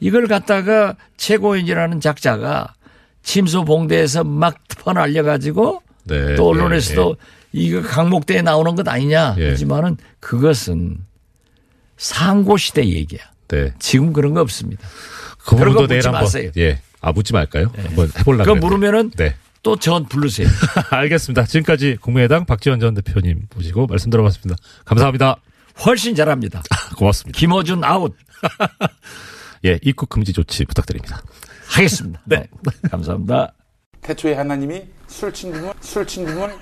이걸 0.00 0.26
갖다가 0.26 0.96
최고인이라는 1.16 2.00
작자가 2.00 2.74
침소 3.22 3.64
봉대에서 3.64 4.24
막 4.24 4.56
퍼날려 4.78 5.22
가지고 5.22 5.82
네. 6.04 6.34
또 6.36 6.48
언론에서도 6.48 7.16
이거 7.52 7.82
강목대에 7.82 8.42
나오는 8.42 8.74
것 8.74 8.86
아니냐 8.88 9.36
예. 9.38 9.50
하지만은 9.50 9.96
그것은 10.20 10.98
상고 11.96 12.56
시대 12.56 12.86
얘기야. 12.86 13.20
네. 13.48 13.72
지금 13.78 14.12
그런 14.12 14.34
거 14.34 14.40
없습니다. 14.40 14.86
그 15.38 15.56
그런 15.56 15.74
거 15.74 15.82
묻지. 15.86 16.08
마세요. 16.08 16.50
예. 16.56 16.80
아, 17.00 17.12
묻지 17.12 17.32
말까요? 17.32 17.70
한번 17.76 18.10
해보려고. 18.18 18.54
그거. 18.54 18.66
물으면은 18.66 19.10
네. 19.16 19.34
또전 19.62 20.06
부르세요. 20.06 20.48
알겠습니다. 20.90 21.44
지금까지 21.44 21.96
국민의당 22.00 22.44
박지원 22.44 22.80
전 22.80 22.94
대표님 22.94 23.48
모시고 23.54 23.86
말씀 23.86 24.10
들어봤습니다. 24.10 24.56
감사합니다. 24.84 25.36
훨씬 25.84 26.14
잘합니다. 26.14 26.62
고맙습니다. 26.96 27.38
김어준 27.38 27.84
아웃 27.84 28.14
예, 29.64 29.78
입국 29.82 30.08
금지 30.08 30.32
조치 30.32 30.64
부탁드립니다. 30.64 31.22
하겠습니다. 31.68 32.20
네. 32.24 32.46
감사합니다. 32.90 33.52
태초에 34.02 34.34
하나님이 34.34 34.82
술친구물 35.08 35.72
술친구물 35.80 36.54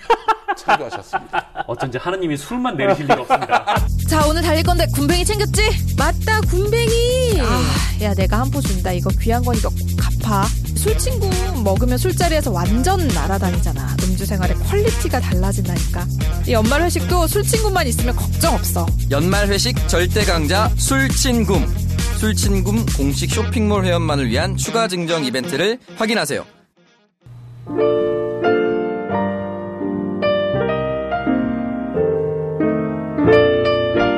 창조하셨습니다. 0.56 1.64
어쩐지 1.66 1.98
하느님이 1.98 2.36
술만 2.36 2.76
내리실 2.76 3.04
리가 3.04 3.20
없습니다. 3.22 3.76
자 4.08 4.26
오늘 4.26 4.40
달릴 4.42 4.62
건데 4.62 4.86
굼벵이 4.94 5.24
챙겼지? 5.24 5.94
맞다 5.98 6.40
굼벵이 6.42 7.40
아, 7.40 7.62
야 8.02 8.14
내가 8.14 8.40
한 8.40 8.50
포 8.50 8.60
준다 8.60 8.90
이거 8.92 9.10
귀한 9.20 9.44
거니까 9.44 9.68
꼭 9.68 9.78
갚아 9.98 10.44
술친굼 10.76 11.28
먹으면 11.62 11.98
술자리에서 11.98 12.50
완전 12.52 13.06
날아다니잖아 13.08 13.96
음주 14.04 14.24
생활의 14.24 14.56
quality가 14.56 15.20
달라진다니까 15.20 16.06
이 16.46 16.52
연말 16.52 16.82
회식도 16.82 17.26
술친굼만 17.26 17.86
있으면 17.88 18.16
걱정 18.16 18.54
없어 18.54 18.86
연말 19.10 19.48
회식 19.48 19.76
절대 19.88 20.24
강자 20.24 20.70
술친굼. 20.76 21.85
술친굼 22.16 22.86
공식 22.96 23.30
쇼핑몰 23.30 23.84
회원만을 23.84 24.28
위한 24.28 24.56
추가 24.56 24.88
증정 24.88 25.24
이벤트를 25.24 25.78
확인하세요. 25.96 26.44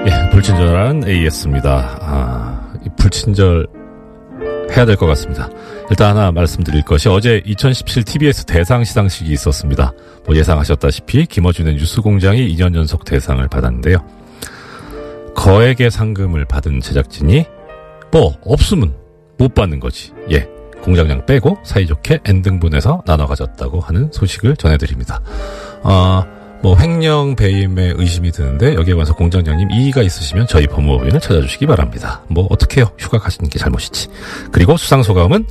예, 0.06 0.30
불친절한 0.30 1.04
AS입니다. 1.08 1.98
아, 2.00 2.72
이 2.84 2.88
불친절 2.96 3.66
해야 4.76 4.84
될 4.84 4.96
것 4.96 5.06
같습니다. 5.06 5.48
일단 5.90 6.16
하나 6.16 6.30
말씀드릴 6.30 6.82
것이 6.82 7.08
어제 7.08 7.42
2017 7.46 8.04
TBS 8.04 8.44
대상 8.44 8.84
시상식이 8.84 9.32
있었습니다. 9.32 9.92
뭐 10.26 10.36
예상하셨다시피 10.36 11.26
김어준의 11.26 11.74
뉴스공장이 11.76 12.54
2년 12.54 12.74
연속 12.74 13.04
대상을 13.04 13.46
받았는데요. 13.48 13.98
거액의 15.34 15.90
상금을 15.90 16.44
받은 16.44 16.80
제작진이 16.80 17.46
뭐 18.12 18.34
없으면 18.44 18.94
못 19.38 19.54
받는 19.54 19.80
거지. 19.80 20.12
예. 20.30 20.48
공장장 20.82 21.26
빼고 21.26 21.58
사이좋게 21.64 22.20
N등분해서 22.24 23.02
나눠 23.04 23.26
가졌다고 23.26 23.80
하는 23.80 24.10
소식을 24.12 24.56
전해드립니다. 24.56 25.20
아, 25.82 26.24
뭐 26.62 26.76
횡령 26.76 27.36
배임에 27.36 27.92
의심이 27.96 28.30
드는데 28.32 28.74
여기에 28.74 28.94
관해서 28.94 29.14
공장장님 29.14 29.70
이의가 29.70 30.02
있으시면 30.02 30.46
저희 30.46 30.66
법무법인을 30.66 31.20
찾아주시기 31.20 31.66
바랍니다. 31.66 32.22
뭐 32.28 32.46
어떡해요. 32.50 32.90
휴가 32.98 33.18
가시는 33.18 33.50
게 33.50 33.58
잘못이지. 33.58 34.08
그리고 34.50 34.76
수상 34.76 35.02
소감은 35.02 35.46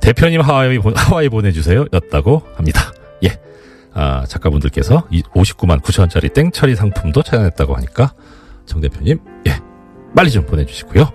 대표님 0.00 0.40
하와이, 0.40 0.78
보- 0.78 0.92
하와이 0.94 1.28
보내주세요 1.28 1.86
였다고 1.92 2.42
합니다. 2.54 2.92
예. 3.24 3.38
아, 3.92 4.24
작가분들께서 4.26 5.08
59만 5.34 5.80
9천원짜리 5.82 6.32
땡처리 6.32 6.76
상품도 6.76 7.22
찾아냈다고 7.22 7.74
하니까 7.76 8.12
정 8.66 8.80
대표님 8.80 9.18
예. 9.48 9.58
빨리 10.14 10.30
좀 10.30 10.46
보내주시고요. 10.46 11.10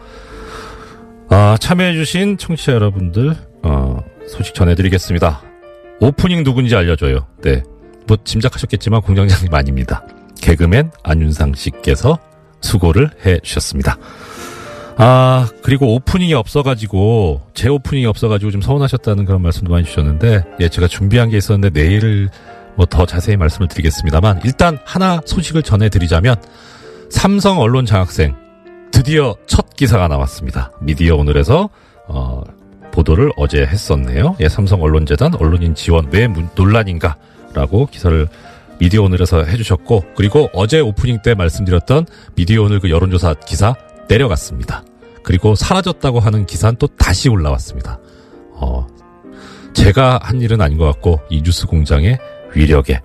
아, 1.29 1.57
참여해주신 1.59 2.37
청취자 2.37 2.73
여러분들, 2.73 3.35
어, 3.63 3.99
소식 4.27 4.53
전해드리겠습니다. 4.53 5.41
오프닝 5.99 6.43
누군지 6.43 6.75
알려줘요. 6.75 7.25
네. 7.41 7.63
뭐, 8.07 8.17
짐작하셨겠지만 8.23 9.01
공장장님 9.01 9.53
아닙니다. 9.53 10.05
개그맨 10.41 10.91
안윤상 11.03 11.53
씨께서 11.55 12.19
수고를 12.61 13.09
해 13.25 13.39
주셨습니다. 13.39 13.97
아, 14.97 15.49
그리고 15.63 15.95
오프닝이 15.95 16.33
없어가지고, 16.35 17.41
제 17.53 17.67
오프닝이 17.69 18.05
없어가지고 18.05 18.51
좀 18.51 18.61
서운하셨다는 18.61 19.25
그런 19.25 19.41
말씀도 19.41 19.71
많이 19.71 19.85
주셨는데, 19.85 20.43
예, 20.61 20.69
제가 20.69 20.87
준비한 20.87 21.29
게 21.29 21.37
있었는데, 21.37 21.71
내일 21.71 22.29
뭐 22.75 22.85
더 22.85 23.05
자세히 23.05 23.35
말씀을 23.35 23.67
드리겠습니다만, 23.67 24.41
일단 24.45 24.77
하나 24.85 25.19
소식을 25.25 25.63
전해드리자면, 25.63 26.35
삼성 27.09 27.59
언론 27.59 27.85
장학생, 27.85 28.35
드디어 28.95 29.35
첫 29.45 29.75
기사가 29.75 30.07
나왔습니다. 30.07 30.71
미디어 30.79 31.17
오늘에서, 31.17 31.69
어, 32.07 32.41
보도를 32.93 33.29
어제 33.35 33.65
했었네요. 33.65 34.37
예, 34.39 34.47
삼성 34.47 34.81
언론재단 34.81 35.35
언론인 35.35 35.75
지원 35.75 36.07
왜 36.11 36.27
문- 36.27 36.47
논란인가? 36.55 37.17
라고 37.53 37.87
기사를 37.87 38.25
미디어 38.79 39.01
오늘에서 39.03 39.43
해주셨고, 39.43 40.05
그리고 40.15 40.49
어제 40.53 40.79
오프닝 40.79 41.21
때 41.23 41.33
말씀드렸던 41.35 42.05
미디어 42.35 42.63
오늘 42.63 42.79
그 42.79 42.89
여론조사 42.89 43.33
기사 43.45 43.75
내려갔습니다. 44.07 44.85
그리고 45.23 45.55
사라졌다고 45.55 46.21
하는 46.21 46.45
기사는 46.45 46.77
또 46.79 46.87
다시 46.87 47.27
올라왔습니다. 47.27 47.99
어, 48.53 48.87
제가 49.73 50.19
한 50.23 50.39
일은 50.39 50.61
아닌 50.61 50.77
것 50.77 50.85
같고, 50.85 51.19
이 51.29 51.41
뉴스 51.43 51.67
공장의 51.67 52.17
위력에 52.55 53.01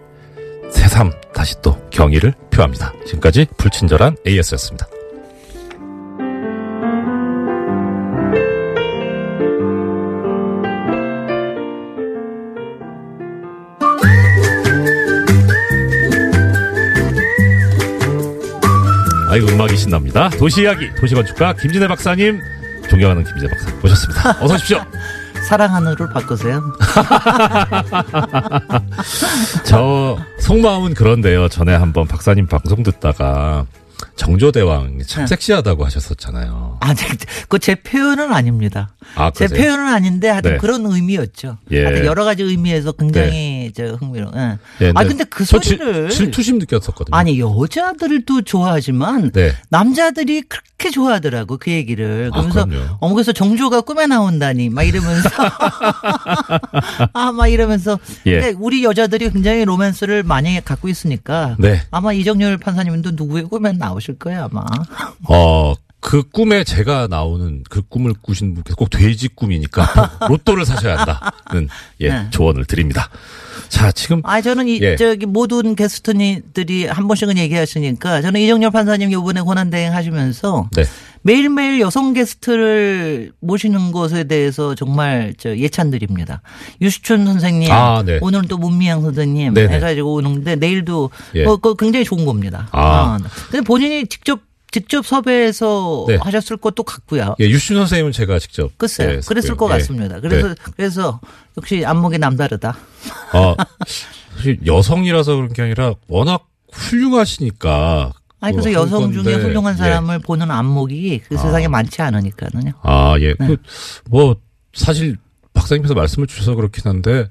새삼 0.70 1.11
다시 1.35 1.61
또 1.62 1.76
경의를 1.90 2.33
표합니다. 2.53 2.92
지금까지 3.07 3.48
불친절한 3.57 4.18
AS였습니다. 4.24 4.87
아이고 19.30 19.46
음악이 19.46 19.76
신납니다. 19.76 20.28
도시 20.30 20.62
이야기 20.62 20.92
도시건축가 20.96 21.52
김진애 21.54 21.86
박사님 21.86 22.40
존경하는 22.88 23.22
김진애 23.22 23.48
박사 23.48 23.72
모셨습니다. 23.76 24.30
어서 24.42 24.54
오십시오. 24.54 24.84
사랑하는를 25.48 26.08
바꾸세요. 26.12 26.60
저 29.64 30.18
속마음은 30.40 30.94
그런데요. 30.94 31.48
전에 31.48 31.74
한번 31.74 32.08
박사님 32.08 32.48
방송 32.48 32.82
듣다가 32.82 33.66
정조대왕 34.20 34.98
참 35.06 35.24
네. 35.24 35.26
섹시하다고 35.28 35.83
하셨었잖아요. 35.87 36.76
아, 36.80 36.94
그제 37.48 37.76
표현은 37.76 38.35
아닙니다. 38.35 38.94
아, 39.14 39.30
제 39.30 39.46
그러세요? 39.46 39.64
표현은 39.68 39.92
아닌데 39.92 40.28
하여튼 40.28 40.52
네. 40.52 40.59
그런 40.59 40.85
의미였죠. 40.85 41.56
예. 41.70 41.85
하여튼 41.85 42.04
여러 42.04 42.24
가지 42.24 42.42
의미에서 42.42 42.92
굉장히 42.92 43.72
저 43.74 43.94
흥미로워. 43.94 44.33
예. 44.37 44.59
예, 44.83 44.92
아 44.94 45.04
근데 45.04 45.24
그 45.24 45.46
소리를 45.46 46.11
질투심 46.11 46.59
느꼈었거든요. 46.59 47.16
아니 47.16 47.40
여자들도 47.40 48.42
좋아하지만 48.42 49.30
네. 49.30 49.52
남자들이 49.70 50.42
그렇게 50.42 50.69
좋아하더라고 50.88 51.58
그 51.58 51.70
얘기를. 51.70 52.30
그러면서 52.30 52.62
아. 52.62 52.96
어머 53.00 53.14
그래서 53.14 53.32
정조가 53.32 53.82
꿈에 53.82 54.06
나온다니 54.06 54.70
막 54.70 54.84
이러면서 54.84 55.28
아 57.12 57.32
막 57.32 57.48
이러면서 57.48 57.98
예. 58.26 58.40
근데 58.40 58.56
우리 58.58 58.84
여자들이 58.84 59.30
굉장히 59.30 59.64
로맨스를 59.64 60.22
많이 60.22 60.64
갖고 60.64 60.88
있으니까 60.88 61.56
네. 61.58 61.82
아마 61.90 62.12
이정열 62.12 62.56
판사님도 62.58 63.10
누구의 63.12 63.44
꿈에 63.44 63.72
나오실 63.72 64.18
거예요 64.18 64.48
아마. 64.50 64.62
어, 65.28 65.74
그 66.00 66.22
꿈에 66.22 66.64
제가 66.64 67.06
나오는 67.08 67.62
그 67.68 67.82
꿈을 67.82 68.14
꾸신 68.20 68.54
분께서 68.54 68.74
꼭 68.74 68.88
돼지 68.88 69.28
꿈이니까 69.28 70.18
로또를 70.28 70.64
사셔야 70.64 70.96
한다는 70.96 71.68
예, 72.00 72.08
네. 72.08 72.26
조언을 72.30 72.64
드립니다. 72.64 73.10
자, 73.68 73.92
지금 73.92 74.20
아, 74.24 74.40
저는 74.40 74.66
이, 74.66 74.80
예. 74.80 74.96
저기, 74.96 75.26
모든 75.26 75.76
게스트들이 75.76 76.86
한 76.86 77.06
번씩은 77.06 77.36
얘기하시니까 77.38 78.22
저는 78.22 78.40
이정열 78.40 78.70
판사님 78.70 79.12
요번에 79.12 79.42
권한 79.42 79.70
대행 79.70 79.94
하시면서 79.94 80.68
네. 80.72 80.84
매일매일 81.22 81.80
여성 81.80 82.14
게스트를 82.14 83.32
모시는 83.40 83.92
것에 83.92 84.24
대해서 84.24 84.74
정말 84.74 85.34
저 85.38 85.54
예찬드립니다. 85.56 86.40
유시춘 86.80 87.26
선생님. 87.26 87.70
아, 87.70 88.02
네. 88.04 88.18
오늘은 88.22 88.48
또 88.48 88.56
문미양 88.56 89.02
선생님 89.02 89.54
네네. 89.54 89.74
해가지고 89.74 90.14
오는데 90.14 90.56
내일도 90.56 91.10
예. 91.34 91.44
어, 91.44 91.58
굉장히 91.74 92.04
좋은 92.04 92.24
겁니다. 92.24 92.68
아. 92.72 93.18
근데 93.50 93.60
본인이 93.60 94.06
직접 94.06 94.40
직접 94.72 95.06
섭외해서 95.06 96.04
네. 96.09 96.16
하셨을 96.16 96.56
것도 96.56 96.85
같고요. 96.85 97.35
예, 97.40 97.48
유신 97.48 97.76
선생님은 97.76 98.12
제가 98.12 98.38
직접 98.38 98.70
글쎄요. 98.78 99.11
예, 99.11 99.20
그랬을. 99.26 99.56
것 99.56 99.68
예. 99.70 99.74
같습니다. 99.74 100.20
그래서 100.20 100.48
네. 100.48 100.54
그래서 100.76 101.20
역시 101.56 101.85
안목이 101.85 102.18
남다르다. 102.18 102.76
어, 103.35 103.54
사실 104.37 104.59
여성이라서 104.64 105.35
그런 105.35 105.52
게 105.52 105.62
아니라 105.62 105.94
워낙 106.09 106.46
훌륭하시니까. 106.72 108.12
아니 108.40 108.52
그래서 108.54 108.70
그 108.70 108.74
여성 108.74 109.02
한 109.04 109.12
중에 109.12 109.22
건데, 109.24 109.35
훌륭한 109.42 109.74
예. 109.74 109.78
사람을 109.78 110.20
보는 110.20 110.50
안목이 110.50 111.22
그 111.28 111.37
세상에 111.37 111.68
많지 111.68 112.00
않으니까는요. 112.00 112.72
아, 112.83 113.16
예. 113.20 113.35
네. 113.38 113.46
그, 113.48 113.56
뭐, 114.09 114.37
사실, 114.72 115.18
박사님께서 115.52 115.92
말씀을 115.94 116.26
주셔서 116.26 116.54
그렇긴 116.54 116.85
한데, 116.87 117.28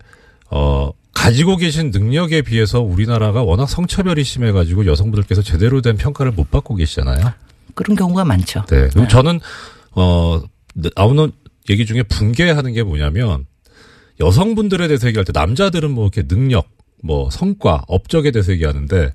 어, 0.52 0.92
가지고 1.20 1.58
계신 1.58 1.92
능력에 1.92 2.42
비해서 2.44 2.80
우리나라가 2.80 3.44
워낙 3.44 3.68
성차별이 3.68 4.24
심해가지고 4.24 4.86
여성분들께서 4.86 5.42
제대로 5.42 5.82
된 5.82 5.98
평가를 5.98 6.32
못 6.32 6.50
받고 6.50 6.76
계시잖아요. 6.76 7.34
그런 7.76 7.98
경우가 7.98 8.24
많죠. 8.24 8.64
네. 8.70 8.88
그리고 8.94 9.08
저는, 9.10 9.42
어, 9.92 10.42
나오는 10.96 11.32
얘기 11.70 11.86
중에 11.86 12.04
붕괴하는 12.04 12.72
게 12.72 12.84
뭐냐면, 12.84 13.46
여성분들에 14.22 14.88
대해서 14.88 15.08
얘기할 15.08 15.26
때 15.26 15.34
남자들은 15.34 15.92
뭐 15.92 16.06
이렇게 16.06 16.26
능력, 16.26 16.70
뭐 17.04 17.30
성과, 17.30 17.84
업적에 17.90 18.32
대해서 18.32 18.54
얘기하는데, 18.54 19.12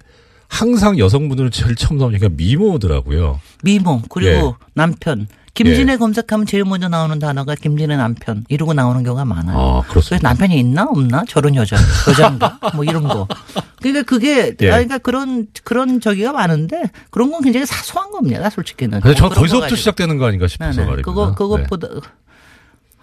항상 0.46 0.98
여성분들은 0.98 1.50
제일 1.52 1.74
처음 1.74 1.96
나오니까 1.98 2.28
미모더라고요. 2.28 3.40
미모 3.62 4.02
그리고 4.10 4.56
예. 4.60 4.66
남편. 4.74 5.26
김진애 5.54 5.96
검색하면 5.96 6.46
제일 6.46 6.64
먼저 6.64 6.88
나오는 6.88 7.18
단어가 7.18 7.54
김진애 7.54 7.96
남편 7.96 8.44
이러고 8.48 8.74
나오는 8.74 9.02
경우가 9.04 9.24
많아요. 9.24 9.56
아, 9.56 9.82
그렇습니다. 9.82 10.18
그래서 10.18 10.22
남편이 10.28 10.58
있나 10.58 10.84
없나 10.84 11.24
저런 11.28 11.54
여자 11.54 11.76
여자인가 12.08 12.58
뭐 12.74 12.84
이런 12.84 13.04
거. 13.04 13.28
그러니까 13.80 14.02
그게 14.02 14.54
예. 14.60 14.68
아, 14.68 14.72
그러니까 14.72 14.98
그런 14.98 15.46
그런 15.62 16.00
저기가 16.00 16.32
많은데 16.32 16.82
그런 17.10 17.30
건 17.30 17.42
굉장히 17.42 17.66
사소한 17.66 18.10
겁니다. 18.10 18.50
솔직히는. 18.50 19.00
거 19.00 19.14
거기서부터. 19.28 19.76
시작되는 19.76 20.18
거 20.18 20.26
아닌가 20.26 20.48
싶어서. 20.48 20.80
말입니다. 20.80 21.02
그거 21.02 21.34
그것보다 21.34 21.88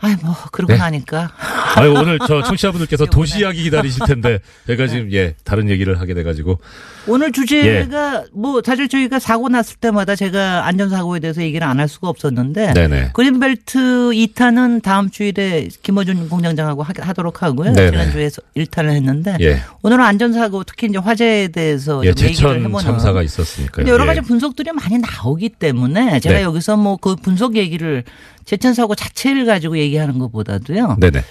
아이 0.02 0.16
뭐 0.24 0.36
그러고 0.52 0.74
네. 0.74 0.80
나니까 0.80 1.32
아유, 1.76 1.94
오늘 1.94 2.20
저 2.28 2.42
청취자분들께서 2.44 3.06
도시 3.06 3.40
이야기 3.40 3.64
기다리실 3.64 4.06
텐데, 4.06 4.40
제가 4.68 4.88
지금, 4.88 5.10
예, 5.14 5.36
다른 5.46 5.70
얘기를 5.70 6.02
하게 6.02 6.14
돼가지고. 6.14 6.60
오늘 7.08 7.32
주제가 7.32 8.16
예. 8.16 8.26
뭐 8.34 8.62
사실 8.64 8.88
저희가 8.90 9.20
사고 9.20 9.48
났을 9.50 9.78
때마다 9.78 10.16
제가 10.16 10.68
안전사고에 10.68 11.20
대해서 11.20 11.42
얘기를 11.42 11.66
안 11.66 11.80
할 11.80 11.88
수가 11.88 12.10
없었는데 12.10 12.74
네네. 12.74 13.12
그린벨트 13.14 13.80
2탄은 13.80 14.84
다음 14.84 15.10
주일에 15.10 15.68
김어준 15.82 16.30
공장장하고 16.30 16.84
하, 16.84 16.94
하도록 16.96 17.42
하고요. 17.42 17.74
네네. 17.74 17.92
지난주에 17.92 18.30
1탄을 18.56 18.92
했는데 18.92 19.36
예. 19.42 19.62
오늘은 19.82 20.04
안전사고 20.04 20.64
특히 20.66 20.88
이제 20.88 21.00
화재에 21.00 21.48
대해서 21.48 22.06
예, 22.06 22.14
제천 22.14 22.60
해보는 22.60 22.80
참사가 22.82 23.24
있었으니까요. 23.24 23.72
근데 23.86 23.92
여러 23.92 24.04
예. 24.04 24.08
가지 24.08 24.22
분석들이 24.22 24.72
많이 24.74 25.00
나오기 25.00 25.50
때문에 25.50 26.20
제가 26.20 26.36
네. 26.36 26.44
여기서 26.44 26.78
뭐 26.78 26.98
그 27.02 27.16
분석 27.16 27.56
얘기를 27.56 28.04
제천 28.46 28.74
사고 28.74 28.94
자체를 28.96 29.46
가지고 29.46 29.78
얘기 29.78 29.91
하는 29.98 30.20
것보다도요. 30.20 30.98
네네. 31.00 31.24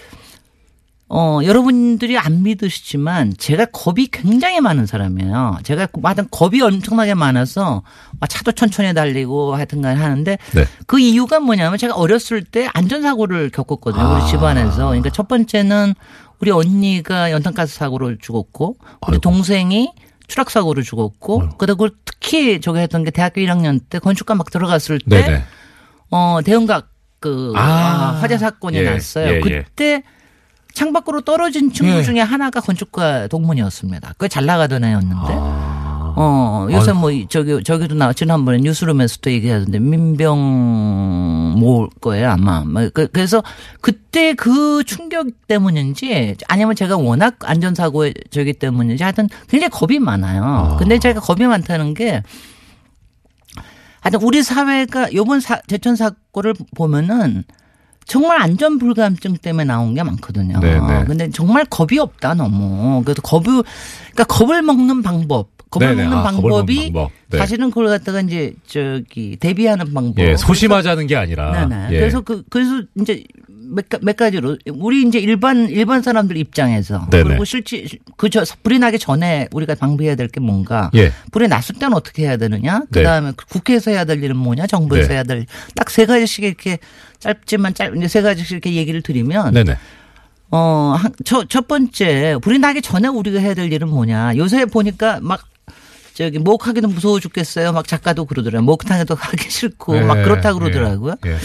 어, 1.12 1.40
여러분들이 1.42 2.16
안 2.16 2.44
믿으시지만 2.44 3.34
제가 3.36 3.66
겁이 3.66 4.06
굉장히 4.12 4.60
많은 4.60 4.86
사람이에요. 4.86 5.58
제가 5.64 5.88
하여튼 6.04 6.28
겁이 6.30 6.62
엄청나게 6.62 7.14
많아서 7.14 7.82
막 8.20 8.30
차도 8.30 8.52
천천히 8.52 8.94
달리고 8.94 9.56
하여튼 9.56 9.82
간 9.82 9.96
하는데 9.96 10.38
네. 10.54 10.64
그 10.86 11.00
이유가 11.00 11.40
뭐냐면 11.40 11.78
제가 11.78 11.96
어렸을 11.96 12.44
때 12.44 12.68
안전사고를 12.74 13.50
겪었거든요. 13.50 14.04
아. 14.04 14.18
우리 14.18 14.30
집안에서. 14.30 14.86
그러니까 14.86 15.10
첫 15.10 15.26
번째는 15.26 15.94
우리 16.38 16.52
언니가 16.52 17.32
연탄가스 17.32 17.74
사고로 17.74 18.18
죽었고 18.18 18.76
우리 19.08 19.18
동생이 19.18 19.92
추락사고로 20.28 20.82
죽었고 20.82 21.50
그리고 21.58 21.88
특히 22.04 22.60
저기 22.60 22.78
했던 22.78 23.02
게 23.02 23.10
대학교 23.10 23.40
1학년 23.40 23.80
때 23.90 23.98
건축과 23.98 24.36
막 24.36 24.48
들어갔을 24.50 25.00
때 25.00 25.22
네네. 25.22 25.44
어, 26.12 26.38
대형각 26.44 26.89
그 27.20 27.52
아. 27.54 27.60
아, 27.60 28.18
화재 28.20 28.38
사건이 28.38 28.78
예, 28.78 28.90
났어요. 28.90 29.26
예, 29.28 29.36
예. 29.46 29.62
그때 29.62 30.02
창밖으로 30.74 31.20
떨어진 31.22 31.72
친구 31.72 31.98
예. 31.98 32.02
중에 32.02 32.20
하나가 32.20 32.60
건축가 32.60 33.26
동문이었습니다. 33.28 34.14
그 34.18 34.28
잘 34.28 34.46
나가던 34.46 34.82
애였는데. 34.84 35.16
아. 35.28 36.14
어, 36.16 36.66
요새 36.72 36.92
뭐, 36.92 37.10
이- 37.12 37.26
저기, 37.28 37.62
저기도 37.62 37.94
나, 37.94 38.12
지난번에 38.12 38.58
뉴스룸에서도 38.58 39.30
얘기하던데, 39.30 39.78
민병 39.78 41.54
모을 41.56 41.88
거예요, 42.00 42.30
아마. 42.30 42.64
뭐 42.64 42.88
그, 42.92 43.06
그래서 43.06 43.42
그때 43.80 44.34
그 44.34 44.82
충격 44.84 45.28
때문인지, 45.46 46.36
아니면 46.48 46.74
제가 46.74 46.96
워낙 46.96 47.36
안전사고에 47.44 48.12
저기 48.30 48.52
때문인지 48.52 49.02
하여튼 49.02 49.28
굉장히 49.48 49.70
겁이 49.70 49.98
많아요. 50.00 50.76
근데 50.80 50.98
제가 50.98 51.20
겁이 51.20 51.46
많다는 51.46 51.94
게, 51.94 52.22
하여튼 54.00 54.22
우리 54.22 54.42
사회가 54.42 55.12
요번 55.14 55.40
사, 55.40 55.60
제천 55.66 55.96
사고를 55.96 56.54
보면은 56.74 57.44
정말 58.06 58.40
안전 58.42 58.78
불감증 58.78 59.36
때문에 59.36 59.64
나온 59.64 59.94
게 59.94 60.02
많거든요. 60.02 60.58
네네. 60.58 61.04
근데 61.04 61.30
정말 61.30 61.64
겁이 61.66 61.98
없다 61.98 62.34
너무. 62.34 63.02
그래서 63.04 63.22
겁을 63.22 63.62
그러니까 64.12 64.24
겁을 64.24 64.62
먹는 64.62 65.02
방법. 65.02 65.48
겁을 65.70 65.94
네네. 65.94 66.08
먹는 66.08 66.18
아, 66.18 66.22
겁을 66.32 66.50
방법이 66.50 66.74
먹는 66.74 66.92
방법. 66.92 67.12
네. 67.28 67.38
사실은 67.38 67.68
그걸 67.70 67.86
갖다가 67.86 68.20
이제 68.22 68.54
저기 68.66 69.36
대비하는 69.36 69.94
방법. 69.94 70.18
예, 70.24 70.36
소심하자는 70.36 71.06
게 71.06 71.14
아니라. 71.14 71.66
네네. 71.68 71.94
예. 71.94 72.00
그래서 72.00 72.20
그 72.22 72.42
그래서 72.50 72.82
이제 73.00 73.22
몇, 73.70 73.88
가- 73.88 73.98
몇 74.02 74.16
가지로 74.16 74.58
우리 74.72 75.02
이제 75.02 75.18
일반 75.18 75.68
일반 75.68 76.02
사람들 76.02 76.36
입장에서 76.36 77.06
네네. 77.10 77.24
그리고 77.24 77.44
실제 77.44 77.84
그저 78.16 78.44
불이 78.62 78.78
나기 78.78 78.98
전에 78.98 79.48
우리가 79.52 79.74
방비해야 79.76 80.16
될 80.16 80.28
게 80.28 80.40
뭔가 80.40 80.90
예. 80.94 81.12
불이 81.32 81.48
났을 81.48 81.74
때는 81.76 81.94
어떻게 81.96 82.22
해야 82.24 82.36
되느냐 82.36 82.80
네. 82.90 83.00
그다음에 83.00 83.32
국회에서 83.48 83.90
해야 83.90 84.04
될 84.04 84.22
일은 84.22 84.36
뭐냐 84.36 84.66
정부에서 84.66 85.08
네. 85.08 85.14
해야 85.14 85.22
될 85.22 85.46
딱 85.76 85.88
세 85.90 86.06
가지씩 86.06 86.44
이렇게 86.44 86.78
짧지만 87.18 87.74
짧 87.74 87.96
이제 87.96 88.08
세 88.08 88.22
가지씩 88.22 88.52
이렇게 88.52 88.74
얘기를 88.74 89.02
드리면 89.02 89.54
네네. 89.54 89.76
어, 90.52 90.96
한- 90.98 91.12
첫, 91.24 91.48
첫 91.48 91.68
번째, 91.68 92.36
불이 92.42 92.58
나기 92.58 92.82
전에 92.82 93.06
우리가 93.06 93.38
해야 93.38 93.54
될 93.54 93.72
일은 93.72 93.88
뭐냐. 93.88 94.32
요새 94.36 94.64
보니까 94.64 95.20
막, 95.22 95.46
저기, 96.14 96.40
목하기도 96.40 96.88
무서워 96.88 97.20
죽겠어요. 97.20 97.70
막 97.72 97.86
작가도 97.86 98.24
그러더라고요. 98.24 98.66
목탕에도 98.66 99.14
하기 99.14 99.46
싫고, 99.48 100.00
막 100.00 100.18
예, 100.18 100.22
그렇다 100.24 100.48
예, 100.48 100.52
그러더라고요. 100.54 101.14
예. 101.26 101.36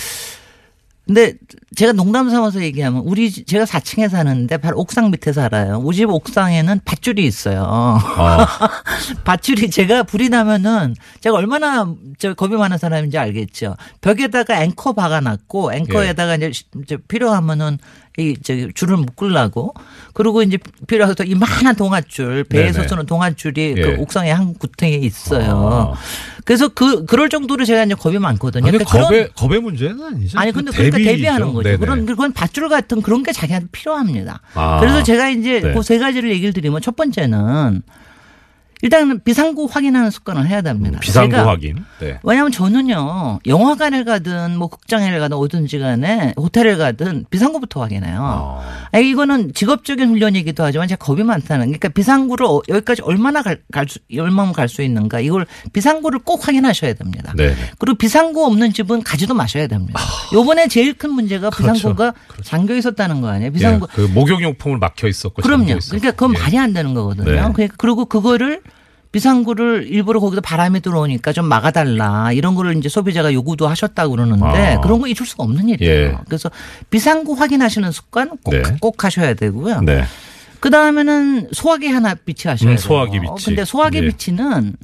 근데 1.05 1.33
제가 1.75 1.91
농담 1.91 2.29
삼아서 2.31 2.63
얘기하면 2.63 3.03
우리 3.05 3.29
집- 3.29 3.45
제가 3.45 3.65
4층에 3.65 4.09
사는데 4.09 4.57
바로 4.57 4.79
옥상 4.79 5.11
밑에 5.11 5.33
살아요. 5.33 5.79
우리 5.83 5.97
집 5.97 6.09
옥상에는 6.09 6.79
밧줄이 6.83 7.23
있어요. 7.25 7.63
아. 7.67 8.37
밧줄이 9.23 9.69
제가 9.69 10.01
불이 10.03 10.29
나면은 10.29 10.95
제가 11.21 11.35
얼마나 11.35 11.87
저 12.17 12.33
겁이 12.33 12.55
많은 12.55 12.79
사람인지 12.79 13.17
알겠죠. 13.19 13.75
벽에다가 14.01 14.63
앵커 14.63 14.93
박아놨고 14.93 15.73
앵커에다가 15.73 16.35
이제 16.37 16.51
시- 16.51 16.63
이제 16.83 16.97
필요하면은 17.07 17.77
이 18.17 18.33
저기 18.41 18.69
줄을 18.73 18.95
묶으려고 18.95 19.73
그리고 20.13 20.41
이제 20.41 20.57
필요해서 20.87 21.23
이만한 21.25 21.75
동아줄 21.75 22.45
배에서. 22.45 22.87
쓰는 22.87 23.05
동아줄이 23.05 23.73
예. 23.77 23.81
그 23.81 23.95
옥상에 23.99 24.31
한 24.31 24.53
구탱에 24.53 24.95
있어요. 24.95 25.93
그래서 26.45 26.67
그 26.69 27.05
그럴 27.05 27.27
정도로 27.27 27.65
제가 27.65 27.83
이제 27.83 27.95
겁이 27.95 28.19
많거든요. 28.19 28.63
근데 28.63 28.77
그러니까 28.77 28.91
그런- 28.91 29.07
겁의 29.07 29.29
겁의 29.35 29.61
문제는 29.61 30.01
아니죠. 30.03 30.39
아니 30.39 30.51
그 30.51 30.57
근데 30.59 30.71
그러니까 30.71 30.97
대비죠. 30.97 31.11
대비하는 31.11 31.53
거죠. 31.53 31.63
네네. 31.69 31.77
그런 31.79 32.05
그건 32.05 32.31
밧줄 32.33 32.69
같은 32.69 33.01
그런 33.01 33.23
게 33.23 33.31
자기한테 33.31 33.67
필요합니다. 33.71 34.41
아. 34.53 34.79
그래서 34.79 35.01
제가 35.03 35.29
이제 35.29 35.59
네. 35.59 35.73
그세 35.73 35.97
가지를 35.97 36.29
얘기를 36.29 36.53
드리면 36.53 36.81
첫 36.81 36.95
번째는 36.95 37.81
일단은 38.85 39.19
비상구 39.23 39.67
확인하는 39.69 40.11
습관을 40.11 40.47
해야 40.47 40.61
됩니다. 40.61 40.99
비상구 40.99 41.35
확인. 41.35 41.83
네. 41.99 42.19
왜냐하면 42.21 42.51
저는요 42.51 43.39
영화관을 43.47 44.05
가든 44.05 44.57
뭐 44.59 44.67
극장에 44.67 45.17
가든 45.17 45.35
어딘지 45.35 45.79
간에 45.79 46.35
호텔을 46.37 46.77
가든 46.77 47.25
비상구부터 47.31 47.81
확인해요. 47.81 48.61
아. 48.93 48.99
이거는 48.99 49.53
직업적인 49.55 50.07
훈련이기도 50.09 50.63
하지만 50.63 50.87
제가 50.87 51.03
겁이 51.03 51.23
많다는 51.23 51.65
그러니까 51.65 51.89
비상구를 51.89 52.45
어- 52.45 52.61
여기까지 52.69 53.01
얼마나 53.01 53.41
갈, 53.41 53.59
갈 53.71 53.87
수, 53.89 53.97
얼마나 54.19 54.51
갈 54.51 54.69
수 54.69 54.83
있는가 54.83 55.19
이걸 55.19 55.47
비상구를 55.73 56.19
꼭 56.19 56.47
확인하셔야 56.47 56.93
됩니다. 56.93 57.33
네. 57.35 57.55
그리고 57.79 57.97
비상구 57.97 58.45
없는 58.45 58.71
집은 58.73 59.01
가지도 59.01 59.33
마셔야 59.33 59.65
됩니다. 59.67 59.99
요번에 60.33 60.67
제일 60.67 60.93
큰 60.93 61.11
문제가 61.11 61.49
그렇죠. 61.49 61.73
비상구가 61.73 62.13
잠겨 62.43 62.75
있었다는 62.75 63.21
거 63.21 63.29
아니에요? 63.29 63.51
비상구 63.51 63.87
예, 63.91 63.95
그 63.95 64.01
목욕용품을 64.13 64.77
막혀 64.77 65.07
있었고 65.07 65.41
그럼요. 65.41 65.77
그러니까 65.89 66.11
그건 66.11 66.35
예. 66.35 66.39
말이 66.39 66.57
안 66.59 66.73
되는 66.73 66.93
거거든요. 66.93 67.25
네. 67.25 67.31
그러니까 67.37 67.75
그리고 67.77 68.05
그거를 68.05 68.61
비상구를 69.15 69.87
일부러 69.87 70.19
거기다 70.19 70.41
바람이 70.41 70.81
들어오니까 70.81 71.31
좀 71.31 71.45
막아달라 71.45 72.33
이런 72.33 72.53
거를 72.53 72.75
이제 72.75 72.89
소비자가 72.89 73.31
요구도 73.31 73.65
하셨다고 73.65 74.11
그러는데 74.11 74.75
아. 74.75 74.81
그런 74.81 74.99
거 74.99 75.07
잊을 75.07 75.25
수가 75.25 75.45
없는 75.45 75.69
일이에요. 75.69 75.93
예. 75.93 76.17
그래서 76.25 76.51
비상구 76.89 77.31
확인하시는 77.31 77.93
습관 77.93 78.31
꼭, 78.43 78.51
네. 78.51 78.61
꼭 78.81 79.05
하셔야 79.05 79.33
되고요. 79.33 79.79
네. 79.83 80.03
그 80.59 80.69
다음에는 80.69 81.47
소화기 81.53 81.87
하나 81.87 82.13
비치하셔야 82.13 82.71
음, 82.71 82.75
돼요. 82.75 82.77
소화기 82.77 83.21
비치. 83.21 83.45
근데 83.45 83.63
소화기 83.63 83.99
예. 83.99 84.01
비치는 84.07 84.75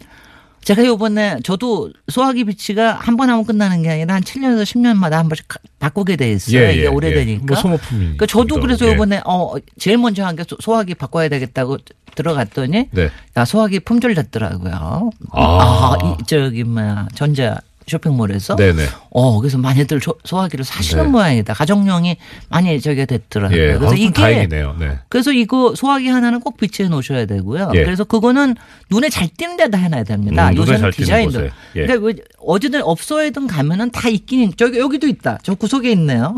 제가 0.63 0.85
요번에 0.85 1.39
저도 1.43 1.91
소화기 2.07 2.43
비치가 2.45 2.93
한 2.93 3.17
번 3.17 3.29
하면 3.29 3.43
끝나는 3.45 3.81
게 3.83 3.89
아니라 3.89 4.15
한 4.15 4.21
7년에서 4.23 4.63
10년마다 4.63 5.11
한 5.13 5.27
번씩 5.27 5.47
가- 5.47 5.59
바꾸게 5.79 6.15
돼 6.15 6.31
있어요. 6.31 6.61
예, 6.61 6.73
이게 6.73 6.83
예, 6.83 6.87
오래되니까. 6.87 7.41
예. 7.41 7.45
뭐 7.45 7.55
소모품이. 7.55 7.99
그러니까 8.01 8.25
저도 8.27 8.59
그래서 8.59 8.85
예. 8.87 8.93
요번에 8.93 9.21
어 9.25 9.53
제일 9.79 9.97
먼저 9.97 10.23
한 10.25 10.35
게 10.35 10.43
소화기 10.59 10.95
바꿔야 10.95 11.27
되겠다고 11.29 11.77
들어갔더니 12.15 12.89
네. 12.91 13.09
야 13.37 13.45
소화기 13.45 13.79
품절 13.81 14.15
됐더라고요. 14.15 15.09
아. 15.31 15.95
이, 16.03 16.23
저기 16.27 16.63
뭐야 16.63 17.07
전자 17.15 17.59
쇼핑몰에서 17.91 18.55
네네. 18.55 18.85
어 19.11 19.39
그래서 19.39 19.57
많이들 19.57 19.99
소- 20.01 20.15
소화기를 20.23 20.65
사시는 20.65 21.03
네. 21.05 21.09
모양이다. 21.09 21.53
가정용이 21.53 22.17
많이 22.49 22.79
저기가 22.81 23.05
됐더라고요. 23.05 23.57
예. 23.59 23.67
그래서 23.73 23.91
아, 23.91 23.95
이게 23.95 24.11
다행이네요. 24.11 24.75
네. 24.79 24.99
그래서 25.09 25.31
이거 25.31 25.73
소화기 25.75 26.07
하나는 26.07 26.39
꼭 26.39 26.57
비치해 26.57 26.89
놓으셔야 26.89 27.25
되고요. 27.25 27.71
예. 27.75 27.83
그래서 27.83 28.03
그거는 28.03 28.55
눈에 28.89 29.09
잘 29.09 29.27
띄는 29.27 29.57
데다 29.57 29.77
해놔야 29.77 30.03
됩니다. 30.03 30.49
음, 30.49 30.55
요새는. 30.57 30.91
곳에. 30.91 31.49
예. 31.75 31.85
그러니까 31.85 32.05
왜 32.05 32.13
어디든 32.39 32.81
업소에든 32.83 33.47
가면은 33.47 33.91
다 33.91 34.09
있긴 34.09 34.49
있- 34.49 34.57
저기 34.57 34.79
여기도 34.79 35.07
있다. 35.07 35.37
저 35.43 35.53
구석에 35.55 35.91
있네요. 35.91 36.35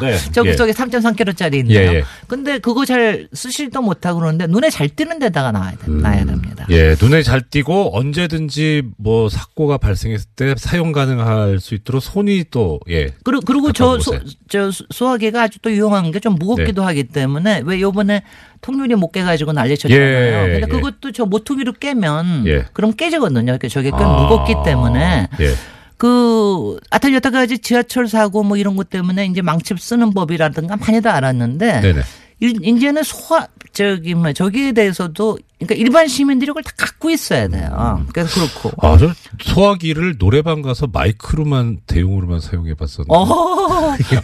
네. 0.00 0.16
저 0.32 0.42
예. 0.44 0.50
구석에 0.50 0.72
3.3kg짜리 0.72 1.54
있네요. 1.60 1.78
예, 1.92 1.94
예. 1.96 2.04
근데 2.26 2.58
그거 2.58 2.84
잘 2.84 3.28
쓰실도 3.32 3.80
못하고 3.82 4.20
그러는데 4.20 4.46
눈에 4.46 4.70
잘 4.70 4.88
띄는 4.88 5.18
데다가 5.18 5.52
놔야, 5.52 5.70
돼, 5.72 5.76
놔야 5.90 6.24
됩니다. 6.24 6.66
예, 6.70 6.94
눈에 7.00 7.22
잘 7.22 7.40
띄고 7.42 7.96
언제든지 7.96 8.82
뭐 8.98 9.28
사고가 9.28 9.78
발생했을 9.78 10.26
때 10.36 10.54
사용 10.56 10.81
가능할 10.90 11.60
수 11.60 11.74
있도록 11.74 12.02
손이 12.02 12.46
또 12.50 12.80
예. 12.90 13.12
그리고, 13.22 13.42
그리고 13.46 13.72
저, 13.72 14.00
소. 14.00 14.18
저 14.48 14.70
소화기가 14.90 15.42
아주 15.42 15.60
또 15.60 15.70
유용한 15.70 16.10
게 16.10 16.18
좀 16.18 16.34
무겁기도 16.34 16.80
네. 16.82 16.86
하기 16.86 17.04
때문에 17.04 17.62
왜 17.64 17.80
요번에 17.80 18.22
통유리 18.62 18.94
못 18.96 19.12
깨가지고 19.12 19.52
난리쳤잖아요. 19.52 20.02
예, 20.48 20.52
근데 20.60 20.66
예. 20.66 20.66
그것도 20.66 21.12
저 21.12 21.24
모퉁이로 21.26 21.74
깨면 21.74 22.46
예. 22.46 22.64
그럼 22.72 22.92
깨지거든요. 22.94 23.42
그러니까 23.44 23.68
저게 23.68 23.90
꽤 23.90 23.96
아, 23.96 24.08
무겁기 24.22 24.54
때문에 24.64 25.28
예. 25.40 25.54
그 25.96 26.78
하여튼 26.90 27.12
여태까지 27.14 27.58
지하철 27.58 28.08
사고 28.08 28.42
뭐 28.42 28.56
이런 28.56 28.74
것 28.76 28.90
때문에 28.90 29.26
이제 29.26 29.40
망치 29.42 29.74
쓰는 29.78 30.12
법이라든가 30.12 30.76
많이도 30.76 31.10
알았는데 31.10 31.80
네네. 31.80 32.00
일- 32.42 32.66
이제는 32.66 33.02
소화 33.04 33.46
저기 33.72 34.14
뭐 34.14 34.32
저기에 34.32 34.72
대해서도 34.72 35.38
그러니까 35.60 35.74
일반 35.76 36.08
시민들이 36.08 36.48
그걸 36.48 36.64
다 36.64 36.72
갖고 36.76 37.08
있어야 37.08 37.46
돼요. 37.46 38.04
그래서 38.12 38.40
그렇고. 38.60 38.72
아, 38.86 38.98
저 38.98 39.12
소화기를 39.40 40.18
노래방 40.18 40.60
가서 40.60 40.88
마이크로만 40.88 41.82
대용으로만 41.86 42.40
사용해 42.40 42.74
봤었는데. 42.74 43.14
어, 43.14 43.22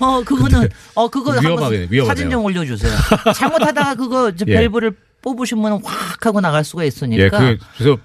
어, 0.01 0.23
그거는, 0.27 0.69
어, 0.95 1.09
그거 1.09 1.31
위험하네, 1.31 1.49
한번 1.55 1.73
위험하네요. 1.91 2.05
사진 2.07 2.29
좀 2.31 2.45
올려 2.45 2.65
주세요. 2.65 2.93
잘못하다가 3.37 3.95
그거 3.95 4.35
저 4.35 4.45
예. 4.49 4.55
밸브를 4.55 4.97
뽑으시면 5.23 5.81
확 5.85 6.27
하고 6.27 6.41
나갈 6.41 6.65
수가 6.65 6.83
있으니까. 6.85 7.25
예, 7.25 7.29
그 7.29 7.59
그래서 7.77 7.97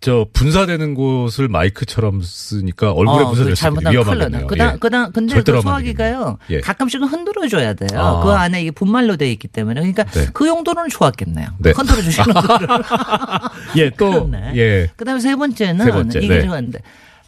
저 0.00 0.26
분사되는 0.32 0.94
곳을 0.94 1.48
마이크처럼 1.48 2.22
쓰니까 2.22 2.92
얼굴에 2.92 3.22
어, 3.22 3.28
분사될 3.28 3.34
그수 3.34 3.42
있는 3.42 3.54
잘못하면 3.54 3.92
큰일 3.92 4.16
위험하겠네요. 4.16 4.46
그다음, 4.46 4.74
예. 4.74 4.78
그다음, 4.78 5.12
근데 5.12 5.42
그 5.42 5.60
소화기가요. 5.60 6.38
예. 6.50 6.60
가끔씩은 6.60 7.06
흔들어 7.06 7.46
줘야 7.48 7.74
돼요. 7.74 8.00
아. 8.00 8.22
그 8.22 8.30
안에 8.30 8.62
이게 8.62 8.70
분말로 8.70 9.16
돼 9.16 9.30
있기 9.30 9.48
때문에. 9.48 9.80
그러니까 9.80 10.04
네. 10.04 10.26
그 10.32 10.46
용도는 10.48 10.88
좋았겠네요. 10.88 11.48
네. 11.58 11.72
흔들어 11.76 12.00
주시는 12.00 12.32
거를. 12.32 12.68
예, 13.76 13.90
또. 13.90 14.30
예. 14.56 14.88
그 14.96 15.04
다음에 15.04 15.20
세 15.20 15.36
번째는 15.36 15.84
세 15.84 15.90
번째, 15.90 16.18
이게 16.20 16.38
네. 16.38 16.46
좋았는데 16.46 16.78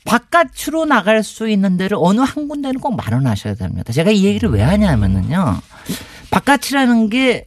바깥으로 0.04 0.86
나갈 0.86 1.22
수 1.22 1.48
있는 1.48 1.76
데를 1.76 1.96
어느 2.00 2.20
한 2.20 2.48
군데는 2.48 2.80
꼭 2.80 2.96
마련하셔야 2.96 3.54
됩니다. 3.54 3.92
제가 3.92 4.10
이 4.10 4.24
얘기를 4.24 4.48
왜 4.50 4.62
하냐면은요. 4.62 5.60
바깥이라는 6.30 7.10
게 7.10 7.46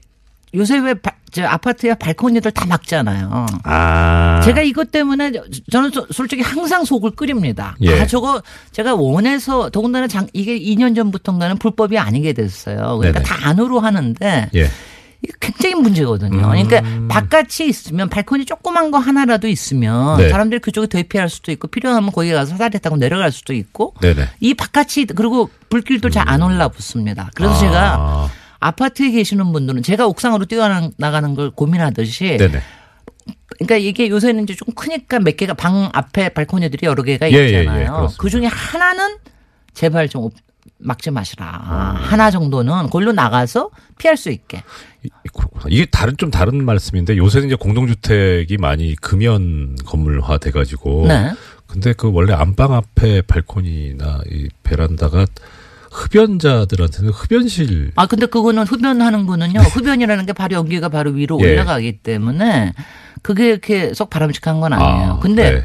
요새 0.56 0.78
왜 0.80 0.94
바, 0.94 1.12
저 1.32 1.44
아파트에 1.46 1.96
발코니들 1.96 2.52
다 2.52 2.66
막잖아요. 2.66 3.46
아. 3.64 4.42
제가 4.46 4.62
이것 4.62 4.92
때문에 4.92 5.32
저- 5.32 5.44
저는 5.72 5.92
소- 5.92 6.08
솔직히 6.12 6.42
항상 6.42 6.86
속을 6.86 7.12
끓입니다. 7.12 7.76
예. 7.82 8.02
아, 8.02 8.08
저거 8.08 8.42
제가 8.72 8.96
원해서 8.96 9.70
더군다나 9.70 10.08
장, 10.08 10.28
이게 10.34 10.58
2년 10.58 10.96
전부터인가는 10.96 11.58
불법이 11.58 11.98
아니게 11.98 12.34
됐어요. 12.34 12.98
그러니까 12.98 13.20
네네. 13.20 13.24
다 13.24 13.50
안으로 13.50 13.80
하는데 13.80 14.50
예. 14.56 14.70
굉장히 15.40 15.74
문제거든요. 15.76 16.38
그러니까 16.50 16.82
바깥이 17.08 17.68
있으면 17.68 18.10
발코니 18.10 18.46
조그만 18.46 18.92
거 18.92 19.00
하나라도 19.00 19.48
있으면 19.48 20.18
네. 20.18 20.30
사람들이 20.30 20.62
그쪽에 20.62 20.86
대피할 20.88 21.30
수도 21.30 21.52
있고 21.52 21.68
필요하면 21.68 22.12
거기 22.12 22.32
가서 22.32 22.52
사다리 22.52 22.78
타고 22.80 22.96
내려갈 22.98 23.32
수도 23.32 23.54
있고 23.54 23.96
네네. 24.02 24.30
이 24.40 24.54
바깥이 24.54 25.06
그리고 25.16 25.50
불길도 25.70 26.12
잘 26.12 26.30
안 26.30 26.42
올라붙습니다. 26.44 27.32
그래서 27.34 27.54
아. 27.56 27.58
제가 27.58 28.30
아파트에 28.66 29.12
계시는 29.12 29.52
분들은 29.52 29.84
제가 29.84 30.08
옥상으로 30.08 30.46
뛰어나가는 30.46 31.36
걸 31.36 31.52
고민하듯이 31.52 32.38
네네. 32.38 32.60
그러니까 33.58 33.78
이게 33.78 34.10
요새는 34.10 34.44
이제 34.44 34.56
좀 34.56 34.74
크니까 34.74 35.20
몇 35.20 35.38
개가 35.38 35.54
방 35.54 35.90
앞에 35.94 36.30
발코니들이 36.30 36.86
여러 36.86 37.04
개가 37.04 37.32
예, 37.32 37.36
예, 37.36 37.40
예, 37.40 37.60
있잖아요. 37.60 37.94
그렇습니다. 37.94 38.22
그 38.22 38.30
중에 38.30 38.46
하나는 38.48 39.18
제발 39.74 40.10
좀 40.10 40.30
막지 40.78 41.12
마시라. 41.12 41.46
아. 41.46 41.96
하나 41.98 42.32
정도는 42.32 42.90
걸로 42.90 43.12
나가서 43.12 43.70
피할 43.98 44.18
수 44.18 44.32
있게. 44.32 44.64
그렇구나. 45.34 45.66
이게 45.70 45.86
다른 45.86 46.18
좀 46.18 46.32
다른 46.32 46.66
말씀인데 46.66 47.18
요새는 47.18 47.48
이제 47.48 47.56
공동주택이 47.56 48.58
많이 48.58 48.96
금연 48.96 49.76
건물화 49.86 50.40
돼가지고 50.40 51.08
네. 51.08 51.32
근데 51.68 51.94
그 51.94 52.12
원래 52.12 52.34
안방 52.34 52.74
앞에 52.74 53.22
발코니나 53.22 54.22
이 54.32 54.50
베란다가 54.64 55.26
흡연자들한테는 55.96 57.12
흡연실 57.12 57.92
아 57.96 58.06
근데 58.06 58.26
그거는 58.26 58.64
흡연하는 58.64 59.26
거는요. 59.26 59.62
흡연이라는 59.62 60.26
게 60.26 60.34
바로 60.34 60.56
연기가 60.58 60.90
바로 60.90 61.12
위로 61.12 61.40
예. 61.42 61.54
올라가기 61.54 62.00
때문에 62.00 62.74
그게 63.22 63.50
이렇게 63.50 63.94
썩 63.94 64.10
바람직한 64.10 64.60
건 64.60 64.74
아니에요. 64.74 65.14
아, 65.14 65.20
근데 65.20 65.52
네. 65.52 65.64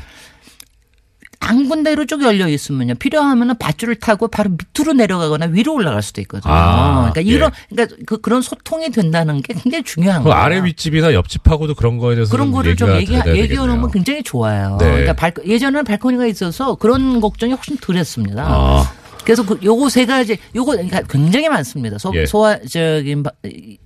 한 1.40 1.68
군데로 1.68 2.04
쭉 2.06 2.22
열려 2.22 2.46
있으면요. 2.48 2.94
필요하면은 2.96 3.56
밧줄을 3.58 3.96
타고 3.96 4.28
바로 4.28 4.50
밑으로 4.50 4.92
내려가거나 4.92 5.46
위로 5.46 5.74
올라갈 5.74 6.02
수도 6.02 6.20
있거든요. 6.20 6.52
아, 6.52 7.10
그러니까 7.12 7.22
예. 7.22 7.34
이런 7.34 7.50
그러니까 7.70 7.96
그 8.06 8.20
그런 8.20 8.42
소통이 8.42 8.90
된다는 8.90 9.42
게 9.42 9.54
굉장히 9.54 9.82
중요한 9.82 10.22
그 10.22 10.28
거예요. 10.28 10.40
아래 10.40 10.62
윗집이나 10.62 11.12
옆집하고도 11.14 11.74
그런 11.74 11.98
거에 11.98 12.14
대해서 12.14 12.30
그런 12.30 12.52
거를 12.52 12.76
좀 12.76 12.94
얘기 12.96 13.14
얘기해 13.14 13.56
놓으면 13.56 13.90
굉장히 13.90 14.22
좋아요. 14.22 14.76
네. 14.78 14.86
그러니까 14.86 15.14
발, 15.14 15.32
예전에는 15.44 15.84
발코니가 15.84 16.26
있어서 16.26 16.74
그런 16.76 17.20
걱정이 17.20 17.52
훨씬 17.54 17.78
덜했습니다. 17.78 18.44
아. 18.46 18.92
그래서 19.24 19.44
그 19.44 19.58
요거 19.62 19.88
세 19.88 20.06
가지 20.06 20.38
요거 20.54 20.72
그러니까 20.72 21.02
굉장히 21.02 21.48
많습니다. 21.48 21.98
소, 21.98 22.12
예. 22.14 22.26
소화 22.26 22.58
저기 22.60 23.22
바- 23.22 23.30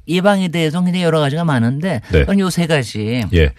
예방에 0.09 0.49
대해서 0.49 0.83
굉장히 0.83 1.05
여러 1.05 1.21
가지가 1.21 1.45
많은데 1.45 2.01
네. 2.13 2.21
그건 2.21 2.39
요세 2.41 2.67
가지. 2.67 3.25
예. 3.33 3.53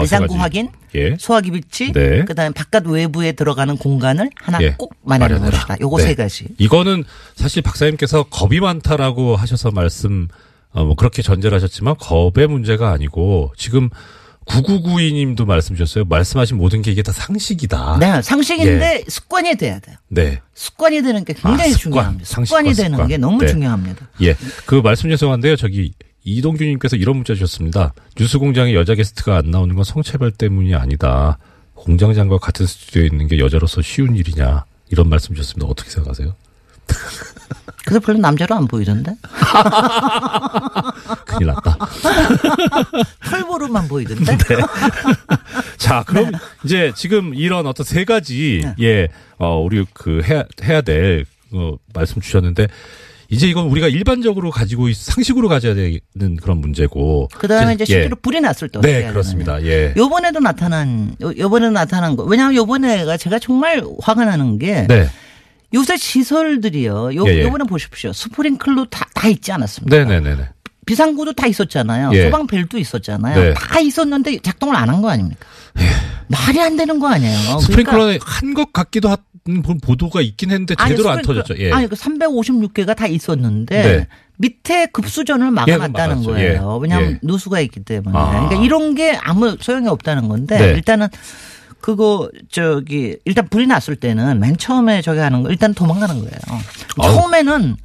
비상구 0.00 0.28
가지. 0.34 0.38
확인, 0.38 0.68
예. 0.94 1.16
소화기 1.18 1.50
비치, 1.52 1.92
네. 1.92 2.24
그다음에 2.24 2.52
바깥 2.54 2.86
외부에 2.86 3.32
들어가는 3.32 3.76
공간을 3.76 4.30
하나 4.42 4.58
예. 4.62 4.74
꼭 4.76 4.94
마련해. 5.02 5.38
놓으시다. 5.50 5.76
요거 5.80 5.98
네. 5.98 6.02
세 6.04 6.14
가지. 6.14 6.46
이거는 6.58 7.04
사실 7.34 7.62
박사님께서 7.62 8.24
겁이 8.24 8.60
많다라고 8.60 9.36
하셔서 9.36 9.70
말씀 9.70 10.28
어, 10.72 10.84
뭐 10.84 10.94
그렇게 10.94 11.20
전제를 11.22 11.56
하셨지만 11.56 11.96
겁의 11.98 12.46
문제가 12.46 12.92
아니고 12.92 13.52
지금 13.56 13.88
9992님도 14.50 15.44
말씀 15.46 15.76
주셨어요. 15.76 16.04
말씀하신 16.04 16.56
모든 16.56 16.82
게 16.82 16.90
이게 16.90 17.02
다 17.02 17.12
상식이다. 17.12 17.98
네, 18.00 18.20
상식인데 18.22 19.04
습관이 19.08 19.54
돼야 19.56 19.78
돼요. 19.78 19.96
네. 20.08 20.40
습관이 20.54 21.02
되는 21.02 21.24
게 21.24 21.32
굉장히 21.32 21.72
아, 21.72 21.76
습관. 21.76 21.78
중요합니다. 21.78 22.24
습관이 22.24 22.72
되는 22.74 22.90
습관. 22.92 23.08
게 23.08 23.16
너무 23.16 23.38
네. 23.38 23.46
중요합니다. 23.46 24.08
예. 24.22 24.34
그 24.66 24.76
말씀 24.76 25.08
죄송한데요. 25.08 25.56
저기 25.56 25.92
이동규님께서 26.24 26.96
이런 26.96 27.16
문자 27.16 27.34
주셨습니다. 27.34 27.94
뉴스 28.16 28.38
공장에 28.38 28.74
여자 28.74 28.94
게스트가 28.94 29.38
안 29.38 29.50
나오는 29.50 29.74
건 29.74 29.84
성차별 29.84 30.30
때문이 30.32 30.74
아니다. 30.74 31.38
공장장과 31.74 32.38
같은 32.38 32.66
스튜디오에 32.66 33.06
있는 33.06 33.26
게 33.28 33.38
여자로서 33.38 33.80
쉬운 33.82 34.16
일이냐. 34.16 34.64
이런 34.90 35.08
말씀 35.08 35.34
주셨습니다. 35.34 35.66
어떻게 35.66 35.88
생각하세요? 35.90 36.34
그래서 37.84 38.00
별로 38.00 38.18
남자로 38.18 38.54
안 38.54 38.66
보이던데? 38.66 39.14
큰일 41.26 41.46
났다. 41.46 41.76
털보로만 43.30 43.88
보이던데? 43.88 44.36
네. 44.36 44.56
자, 45.76 46.04
그럼 46.06 46.32
이제 46.64 46.92
지금 46.94 47.34
이런 47.34 47.66
어떤 47.66 47.84
세 47.84 48.04
가지 48.04 48.62
예, 48.80 49.08
어 49.38 49.58
우리 49.60 49.84
그 49.94 50.22
해야 50.24 50.44
해야 50.62 50.80
될 50.82 51.24
어, 51.52 51.74
말씀 51.94 52.20
주셨는데 52.20 52.68
이제 53.28 53.46
이건 53.48 53.66
우리가 53.66 53.86
일반적으로 53.88 54.50
가지고 54.50 54.88
있, 54.88 54.96
상식으로 54.96 55.48
가져야 55.48 55.74
되는 55.74 56.36
그런 56.42 56.58
문제고. 56.58 57.28
그다음에 57.38 57.74
이제 57.74 57.82
예. 57.82 57.86
실제로 57.86 58.16
불이 58.16 58.40
났을 58.40 58.68
때 58.68 58.80
네, 58.80 59.08
그렇습니다. 59.08 59.62
예. 59.62 59.94
요번에도 59.96 60.40
나타난 60.40 61.14
요- 61.22 61.32
요번에도 61.38 61.72
나타난 61.72 62.16
거. 62.16 62.24
왜냐하면 62.24 62.56
요번에가 62.56 63.16
제가 63.16 63.38
정말 63.38 63.84
화가 64.02 64.24
나는 64.24 64.58
게 64.58 64.84
네. 64.88 65.08
요새 65.74 65.96
시설들이요. 65.96 67.14
요 67.14 67.24
예, 67.28 67.38
예. 67.38 67.42
요번에 67.44 67.64
보십시오. 67.64 68.12
스프링클러 68.12 68.86
다, 68.90 69.06
다 69.14 69.28
있지 69.28 69.52
않았습니까? 69.52 69.96
네, 69.96 70.04
네, 70.04 70.20
네, 70.20 70.36
네. 70.36 70.48
비상구도 70.86 71.34
다 71.34 71.46
있었잖아요. 71.46 72.10
예. 72.14 72.24
소방벨도 72.24 72.78
있었잖아요. 72.78 73.40
네. 73.40 73.54
다 73.54 73.78
있었는데 73.78 74.38
작동을 74.40 74.74
안 74.74 74.88
한 74.88 75.00
거 75.02 75.08
아닙니까? 75.10 75.46
말이 76.26 76.60
안 76.60 76.76
되는 76.76 76.98
거 76.98 77.08
아니에요. 77.08 77.38
그러니까 77.38 77.60
스프링클러에 77.60 78.18
한것 78.22 78.72
같기도 78.72 79.08
한 79.10 79.16
보도가 79.82 80.20
있긴 80.20 80.50
했는데 80.50 80.74
아니, 80.78 80.90
제대로 80.90 81.10
안 81.10 81.18
스프링클러- 81.18 81.26
터졌죠. 81.26 81.58
예. 81.62 81.70
아니 81.72 81.86
그 81.88 81.94
356개가 81.96 82.96
다 82.96 83.06
있었는데 83.06 83.82
네. 83.82 84.06
밑에 84.38 84.86
급수전을 84.86 85.46
예, 85.46 85.50
막아놨다는 85.50 86.14
막았죠. 86.16 86.30
거예요. 86.32 86.52
예. 86.76 86.82
왜냐하면 86.82 87.10
예. 87.12 87.18
누수가 87.22 87.60
있기 87.60 87.84
때문에. 87.84 88.16
아. 88.18 88.30
그러니까 88.30 88.56
이런 88.64 88.94
게 88.96 89.16
아무 89.22 89.56
소용이 89.60 89.86
없다는 89.88 90.28
건데 90.28 90.58
네. 90.58 90.64
일단은 90.72 91.08
그거 91.80 92.30
저기 92.50 93.16
일단 93.24 93.48
불이 93.48 93.66
났을 93.66 93.96
때는 93.96 94.38
맨 94.40 94.56
처음에 94.56 95.02
저기 95.02 95.18
하는 95.20 95.42
거 95.42 95.50
일단 95.50 95.74
도망가는 95.74 96.14
거예요. 96.16 96.38
아유. 96.98 97.12
처음에는 97.14 97.76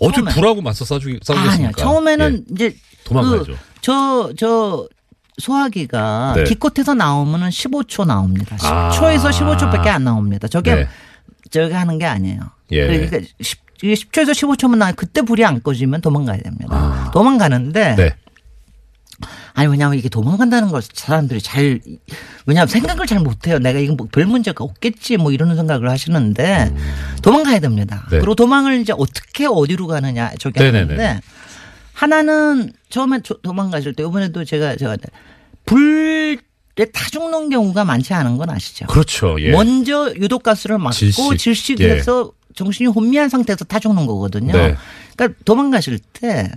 어제 0.00 0.20
처음에- 0.20 0.32
불하고 0.34 0.60
맞서 0.62 0.84
싸주기 0.84 1.20
싸우겠습니까? 1.22 1.54
아니요. 1.64 1.70
처음에는 1.76 2.44
예. 2.50 2.54
이제 2.54 2.76
도망가야죠. 3.04 3.54
저저 3.80 4.88
소화기가 5.38 6.34
네. 6.36 6.44
기껏해서 6.44 6.94
나오면은 6.94 7.48
15초 7.50 8.06
나옵니다. 8.06 8.56
아. 8.62 8.90
10초에서 8.92 9.30
15초밖에 9.30 9.88
안 9.88 10.04
나옵니다. 10.04 10.48
저게 10.48 10.74
네. 10.74 10.88
저기 11.50 11.72
하는 11.74 11.98
게 11.98 12.06
아니에요. 12.06 12.40
예. 12.72 12.86
그러니까 12.86 13.18
10, 13.40 13.58
이게 13.82 13.94
10초에서 13.94 14.30
15초면 14.32 14.76
나 14.78 14.92
그때 14.92 15.22
불이 15.22 15.44
안 15.44 15.62
꺼지면 15.62 16.00
도망가야 16.00 16.38
됩니다. 16.38 17.10
도망가는데 17.12 17.82
아. 17.84 17.94
네. 17.96 18.14
아니 19.56 19.68
왜냐하면 19.68 19.96
이게 19.98 20.08
도망간다는 20.08 20.68
걸 20.70 20.82
사람들이 20.82 21.40
잘 21.40 21.80
왜냐하면 22.44 22.68
생각을 22.68 23.06
잘 23.06 23.20
못해요. 23.20 23.58
내가 23.60 23.78
이건 23.78 23.96
뭐별 23.96 24.26
문제가 24.26 24.64
없겠지 24.64 25.16
뭐 25.16 25.30
이런 25.30 25.54
생각을 25.56 25.88
하시는데 25.90 26.74
도망가야 27.22 27.60
됩니다. 27.60 28.02
음. 28.06 28.10
네. 28.10 28.18
그리고 28.18 28.34
도망을 28.34 28.80
이제 28.80 28.92
어떻게 28.96 29.46
어디로 29.46 29.86
가느냐 29.86 30.32
저기 30.40 30.58
네네네. 30.58 30.78
하는데 30.94 31.20
하나는 31.92 32.72
처음에 32.90 33.20
조- 33.22 33.40
도망가실 33.42 33.94
때 33.94 34.02
이번에도 34.02 34.44
제가 34.44 34.74
제가 34.76 34.96
불에 35.64 36.36
타 36.92 37.08
죽는 37.10 37.50
경우가 37.50 37.84
많지 37.84 38.12
않은 38.14 38.36
건 38.36 38.50
아시죠? 38.50 38.86
그렇죠. 38.86 39.36
예. 39.40 39.52
먼저 39.52 40.12
유독가스를 40.16 40.78
맞고 40.78 40.92
질식. 40.96 41.38
질식. 41.38 41.80
예. 41.80 41.90
해서 41.90 42.32
정신이 42.56 42.88
혼미한 42.88 43.28
상태에서 43.28 43.64
타 43.64 43.78
죽는 43.78 44.06
거거든요. 44.06 44.52
네. 44.52 44.74
그러니까 45.16 45.38
도망가실 45.44 46.00
때 46.12 46.50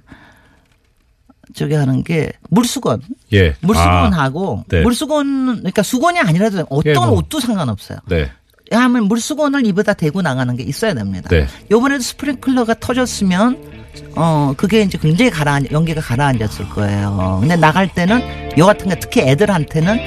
저기 1.55 1.73
하는 1.75 2.03
게 2.03 2.31
물수건. 2.49 3.01
예. 3.33 3.55
물수건하고 3.61 4.59
아, 4.59 4.63
네. 4.69 4.81
물수건 4.81 5.57
그러니까 5.57 5.81
수건이 5.83 6.19
아니라도 6.19 6.65
어떤 6.69 6.85
예, 6.91 6.93
뭐. 6.93 7.11
옷도 7.11 7.39
상관없어요. 7.39 7.99
네. 8.07 8.31
하면 8.71 9.05
물수건을 9.05 9.65
입에다 9.65 9.93
대고 9.93 10.21
나가는 10.21 10.53
게 10.55 10.63
있어야 10.63 10.93
됩니다. 10.93 11.29
네. 11.29 11.47
요번에도 11.71 12.01
스프링클러가 12.03 12.75
터졌으면 12.79 13.77
어 14.15 14.53
그게 14.57 14.81
이제 14.81 14.97
굉장히 14.97 15.31
가라앉 15.31 15.67
연기가 15.71 16.01
가라앉았을 16.01 16.69
거예요. 16.69 17.37
근데 17.39 17.55
나갈 17.55 17.93
때는 17.93 18.57
요 18.57 18.65
같은 18.65 18.89
게 18.89 18.99
특히 18.99 19.21
애들한테는 19.21 19.97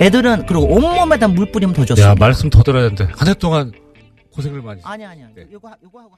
애들은 0.00 0.46
그리고 0.46 0.64
온몸에다 0.74 1.28
물 1.28 1.50
뿌리면 1.52 1.74
더 1.74 1.84
좋습니다. 1.84 2.10
야, 2.10 2.14
말씀 2.18 2.50
더 2.50 2.62
들어야 2.62 2.88
되는데. 2.90 3.12
한 3.16 3.28
해 3.28 3.34
동안 3.34 3.70
고생을 4.34 4.60
많이 4.62 4.80
아니 4.82 5.04
아니 5.04 5.22
아니. 5.22 5.32
요거 5.52 5.70
요거 5.84 6.00
하고 6.00 6.16